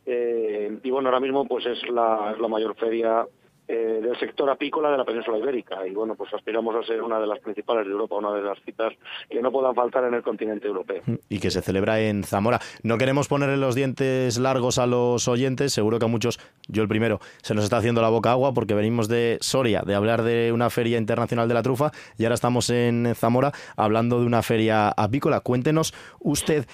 [0.05, 3.25] eh, y bueno, ahora mismo pues es la, es la mayor feria
[3.67, 5.85] eh, del sector apícola de la península ibérica.
[5.87, 8.57] Y bueno pues aspiramos a ser una de las principales de Europa una de las
[8.63, 8.93] citas
[9.29, 11.01] que no puedan faltar en el continente europeo.
[11.29, 12.59] Y que se celebra en Zamora.
[12.83, 16.87] No queremos ponerle los dientes largos a los oyentes seguro que a muchos yo el
[16.87, 20.51] primero se nos está haciendo la boca agua porque venimos de Soria de hablar de
[20.51, 24.89] una feria internacional de la trufa y ahora estamos en Zamora hablando de una feria
[24.89, 25.41] apícola.
[25.41, 26.65] Cuéntenos usted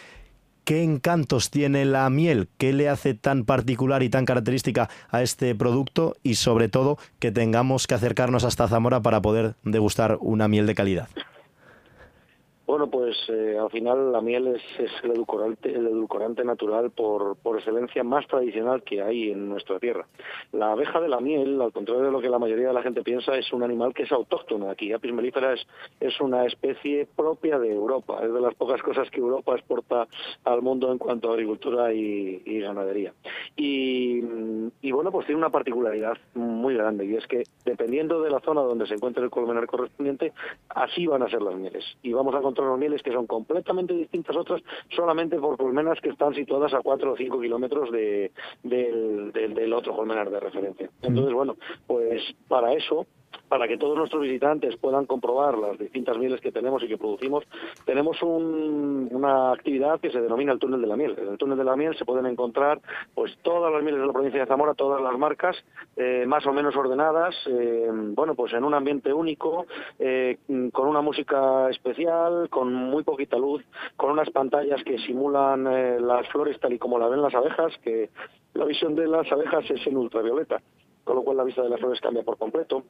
[0.64, 2.48] ¿Qué encantos tiene la miel?
[2.58, 6.16] ¿Qué le hace tan particular y tan característica a este producto?
[6.24, 10.76] Y sobre todo, que tengamos que acercarnos hasta Zamora para poder degustar una miel de
[10.76, 11.10] calidad.
[12.66, 18.06] Bueno, pues eh, al final la miel es, es el, edulcorante, natural por, por excelencia
[18.06, 20.08] más tradicional que hay en nuestra tierra.
[20.54, 23.04] La abeja de la miel, al contrario de lo que la mayoría de la gente
[23.04, 24.94] piensa, es un animal que es autóctono aquí.
[24.94, 25.68] Apis mellifera es,
[26.00, 28.20] es una especie propia de Europa.
[28.24, 30.08] Es de las pocas cosas que Europa exporta
[30.46, 33.14] al mundo en cuanto a agricultura y, y ganadería.
[33.58, 34.22] Y,
[34.82, 38.62] y bueno, pues tiene una particularidad muy grande y es que dependiendo de la zona
[38.62, 40.32] donde se encuentre el colmenar correspondiente,
[40.70, 41.84] así van a ser las mieles.
[42.02, 46.34] Y vamos a encontrar mieles que son completamente distintas otras solamente por colmenas que están
[46.34, 48.32] situadas a 4 o 5 kilómetros de,
[48.64, 50.90] del, del, del otro colmenar de referencia.
[51.02, 53.06] Entonces, bueno, pues para eso
[53.48, 57.44] para que todos nuestros visitantes puedan comprobar las distintas mieles que tenemos y que producimos,
[57.86, 61.16] tenemos un, una actividad que se denomina el túnel de la miel.
[61.18, 62.82] En el túnel de la miel se pueden encontrar
[63.14, 65.56] pues todas las mieles de la provincia de Zamora, todas las marcas,
[65.96, 69.66] eh, más o menos ordenadas, eh, bueno, pues en un ambiente único,
[70.00, 70.38] eh,
[70.72, 73.64] con una música especial, con muy poquita luz,
[73.98, 77.74] con unas pantallas que simulan eh, las flores tal y como la ven las abejas,
[77.84, 78.10] que
[78.54, 80.62] la visión de las abejas es en ultravioleta,
[81.04, 82.84] con lo cual la vista de las flores cambia por completo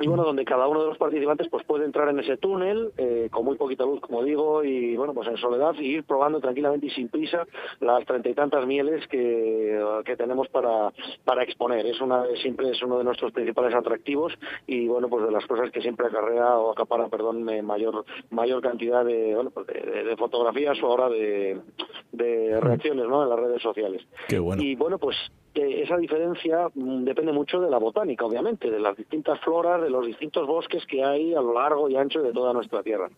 [0.00, 3.28] y bueno, donde cada uno de los participantes pues puede entrar en ese túnel eh,
[3.30, 6.86] con muy poquita luz, como digo, y bueno, pues en soledad y ir probando tranquilamente
[6.86, 7.46] y sin prisa
[7.80, 10.92] las treinta y tantas mieles que, que tenemos para,
[11.24, 11.86] para exponer.
[11.86, 14.32] Es una siempre es uno de nuestros principales atractivos
[14.66, 19.04] y bueno, pues de las cosas que siempre acarrea o acapara, perdón, mayor mayor cantidad
[19.04, 21.60] de, bueno, pues de, de, fotografías o ahora de,
[22.12, 23.22] de reacciones, ¿no?
[23.22, 24.02] En las redes sociales.
[24.28, 24.62] Qué bueno.
[24.62, 25.16] Y bueno, pues
[25.54, 30.06] esa diferencia mm, depende mucho de la botánica, obviamente, de las distintas floras, de los
[30.06, 33.08] distintos bosques que hay a lo largo y ancho de toda nuestra tierra.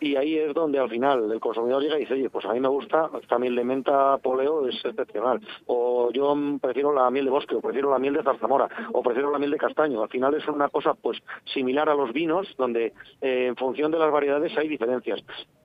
[0.00, 2.60] Y ahí es donde al final el consumidor llega y dice, oye, pues a mí
[2.60, 5.40] me gusta esta miel de menta poleo, es excepcional.
[5.66, 9.30] O yo prefiero la miel de bosque, o prefiero la miel de zarzamora, o prefiero
[9.30, 10.02] la miel de castaño.
[10.02, 11.18] Al final es una cosa pues
[11.52, 15.22] similar a los vinos, donde eh, en función de las variedades hay diferencias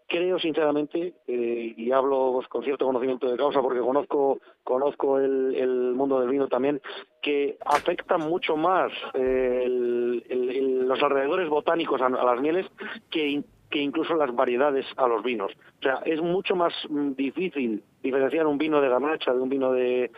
[0.08, 6.20] creo sinceramente, eh, y hablo con cierto conocimiento de causa porque conozco, conozco el, mundo
[6.20, 6.82] del vino también,
[7.22, 12.68] que afectan mucho más eh, los alrededores botánicos a, las mieles
[13.10, 15.52] que, que incluso las variedades a los vinos.
[15.80, 19.72] O sea, es mucho más mm, difícil diferenciar un vino de garnacha de un vino
[19.72, 20.12] de,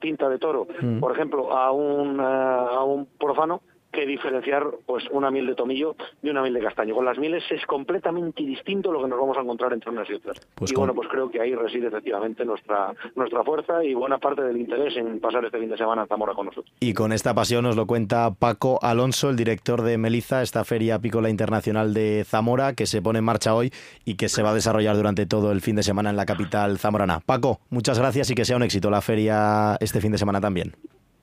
[0.00, 0.98] tinta de toro, mm.
[0.98, 3.62] por ejemplo, a un, a un profano
[3.94, 6.94] que diferenciar pues una miel de tomillo de una miel de castaño.
[6.94, 10.14] Con las mieles es completamente distinto lo que nos vamos a encontrar entre unas y
[10.14, 10.40] otras.
[10.54, 14.42] Pues y bueno, pues creo que ahí reside efectivamente nuestra, nuestra fuerza y buena parte
[14.42, 16.74] del interés en pasar este fin de semana en Zamora con nosotros.
[16.80, 20.96] Y con esta pasión nos lo cuenta Paco Alonso, el director de Meliza, esta feria
[20.96, 23.72] apícola internacional de Zamora, que se pone en marcha hoy
[24.04, 26.78] y que se va a desarrollar durante todo el fin de semana en la capital
[26.78, 27.20] zamorana.
[27.20, 30.74] Paco, muchas gracias y que sea un éxito la feria este fin de semana también.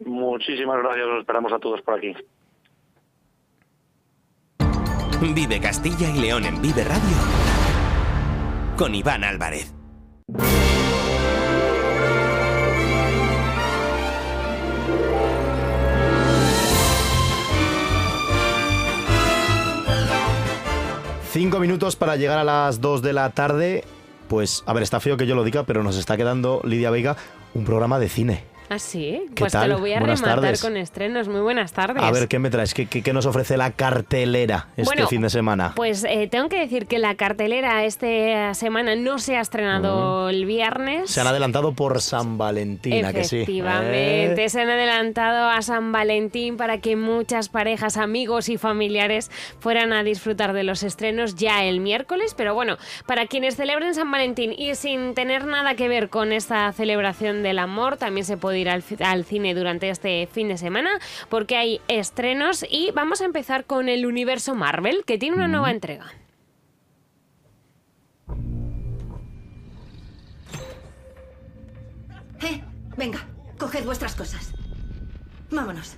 [0.05, 2.15] Muchísimas gracias, los esperamos a todos por aquí.
[5.21, 6.99] Vive Castilla y León en Vive Radio
[8.75, 9.71] con Iván Álvarez.
[21.31, 23.83] Cinco minutos para llegar a las dos de la tarde.
[24.27, 27.15] Pues, a ver, está feo que yo lo diga, pero nos está quedando, Lidia Vega,
[27.53, 28.50] un programa de cine.
[28.71, 29.25] ¿Ah, sí?
[29.35, 31.27] Pues te lo voy a rematar con estrenos.
[31.27, 32.01] Muy buenas tardes.
[32.01, 32.73] A ver, ¿qué me traes?
[32.73, 35.73] ¿Qué, qué, nos ofrece la cartelera este fin de semana?
[35.75, 40.45] Pues eh, tengo que decir que la cartelera esta semana no se ha estrenado el
[40.45, 41.11] viernes.
[41.11, 43.41] Se han adelantado por San Valentín, que sí?
[43.41, 44.49] Efectivamente, ¿Eh?
[44.49, 50.01] se han adelantado a San Valentín para que muchas parejas, amigos y familiares fueran a
[50.03, 52.35] disfrutar de los estrenos ya el miércoles.
[52.37, 56.71] Pero bueno, para quienes celebren San Valentín y sin tener nada que ver con esta
[56.71, 60.89] celebración del amor, también se puede ir al, cine durante este fin de semana
[61.29, 65.71] porque hay estrenos y vamos a empezar con el universo Marvel que tiene una nueva
[65.71, 66.11] entrega.
[72.41, 72.63] Eh,
[72.97, 74.53] venga, coged vuestras cosas.
[75.51, 75.95] Vámonos.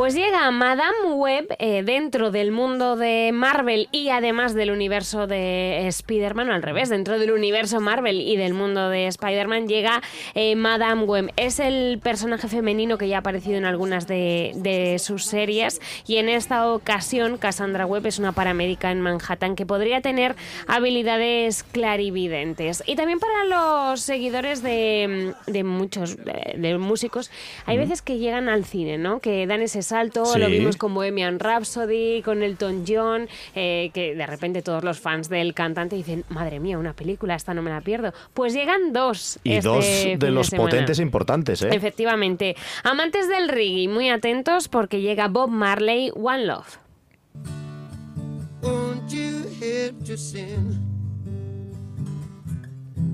[0.00, 5.86] Pues llega Madame Web eh, dentro del mundo de Marvel y además del universo de
[5.88, 10.00] Spider-Man, o al revés, dentro del universo Marvel y del mundo de Spider-Man llega
[10.34, 11.34] eh, Madame Web.
[11.36, 16.30] Es el personaje femenino que ya ha aparecido en algunas de, sus series y en
[16.30, 20.34] esta ocasión Cassandra Webb es una paramédica en Manhattan que podría tener
[20.66, 22.82] habilidades clarividentes.
[22.86, 27.30] Y también para los seguidores de, muchos de, músicos,
[27.66, 29.20] hay veces que llegan al cine, ¿no?
[29.20, 34.26] Que dan ese salto, lo vimos con Bohemian Rhapsody, con Elton John, eh, que de
[34.26, 37.80] repente todos los fans del cantante dicen, madre mía, una película, esta no me la
[37.80, 38.12] pierdo.
[38.32, 39.38] Pues llegan dos.
[39.44, 39.84] Y este dos
[40.18, 41.70] de los potentes e importantes, ¿eh?
[41.72, 42.56] Efectivamente.
[42.84, 46.78] Amantes del reggae, muy atentos porque llega Bob Marley, One Love.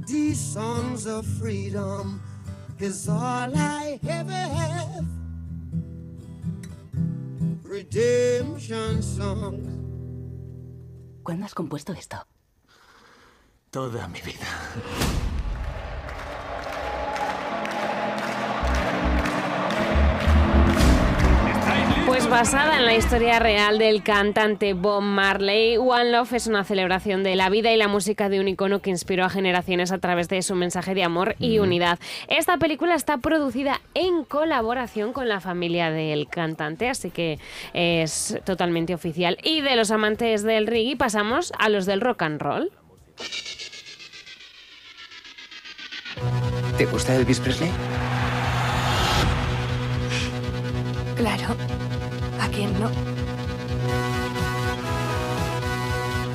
[0.07, 2.21] These songs of freedom
[2.79, 5.26] is all I ever have.
[7.69, 9.67] Redemption Songs.
[11.23, 12.17] ¿Cuándo has compuesto esto?
[13.71, 14.47] Toda mi vida.
[22.07, 27.25] Pues basada en la historia real del cantante Bob Marley, One Love es una celebración
[27.25, 30.29] de la vida y la música de un icono que inspiró a generaciones a través
[30.29, 31.99] de su mensaje de amor y unidad.
[32.29, 37.41] Esta película está producida en colaboración con la familia del cantante, así que
[37.75, 39.37] es totalmente oficial.
[39.43, 42.71] Y de los amantes del reggae pasamos a los del rock and roll.
[46.79, 47.71] ¿Te gusta Elvis Presley?
[51.17, 51.57] Claro.
[52.57, 53.26] ¿A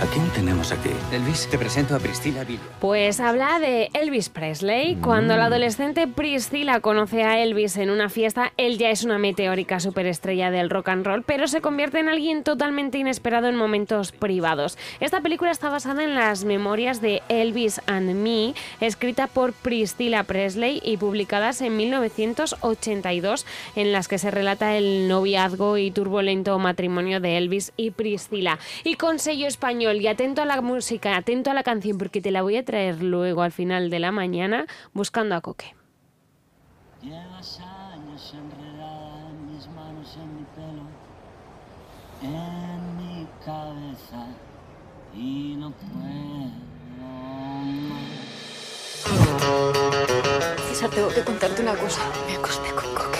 [0.01, 0.89] ¿A quién tenemos aquí?
[1.11, 2.63] Elvis, te presento a Priscila Villa.
[2.79, 4.95] Pues habla de Elvis Presley.
[4.95, 5.53] Cuando la mm.
[5.53, 10.71] adolescente Priscila conoce a Elvis en una fiesta, él ya es una meteórica superestrella del
[10.71, 14.75] rock and roll, pero se convierte en alguien totalmente inesperado en momentos privados.
[14.99, 20.81] Esta película está basada en las memorias de Elvis and Me, escrita por Priscilla Presley
[20.83, 23.45] y publicadas en 1982,
[23.75, 28.57] en las que se relata el noviazgo y turbulento matrimonio de Elvis y Priscilla.
[28.83, 32.31] Y con sello español y atento a la música, atento a la canción, porque te
[32.31, 35.75] la voy a traer luego al final de la mañana buscando a Coque.
[37.01, 40.83] Llevas años enredada en mis manos, en mi pelo,
[42.21, 44.27] en mi cabeza
[45.13, 46.51] y no puedo
[46.99, 48.21] más.
[50.69, 52.01] César, tengo que contarte una cosa.
[52.27, 53.19] Me acosté con Coque,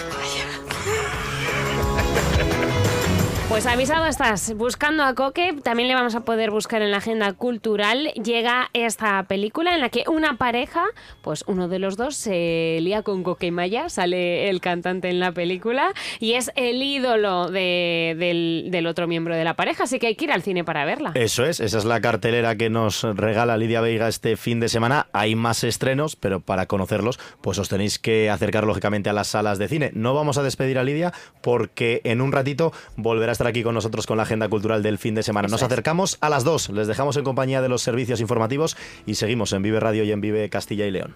[3.51, 7.33] Pues avisado estás, buscando a Coque, también le vamos a poder buscar en la agenda
[7.33, 8.13] cultural.
[8.13, 10.85] Llega esta película en la que una pareja,
[11.21, 15.33] pues uno de los dos se lía con Coque Maya, sale el cantante en la
[15.33, 15.91] película
[16.21, 20.25] y es el ídolo del, del, otro miembro de la pareja, así que hay que
[20.25, 21.11] ir al cine para verla.
[21.15, 25.07] Eso es, esa es la cartelera que nos regala Lidia Veiga este fin de semana.
[25.11, 29.59] Hay más estrenos, pero para conocerlos, pues os tenéis que acercar lógicamente a las salas
[29.59, 29.91] de cine.
[29.93, 34.17] No vamos a despedir a Lidia porque en un ratito volverá aquí con nosotros con
[34.17, 35.47] la agenda cultural del fin de semana.
[35.47, 39.53] Nos acercamos a las dos, les dejamos en compañía de los servicios informativos y seguimos
[39.53, 41.15] en Vive Radio y en Vive Castilla y León.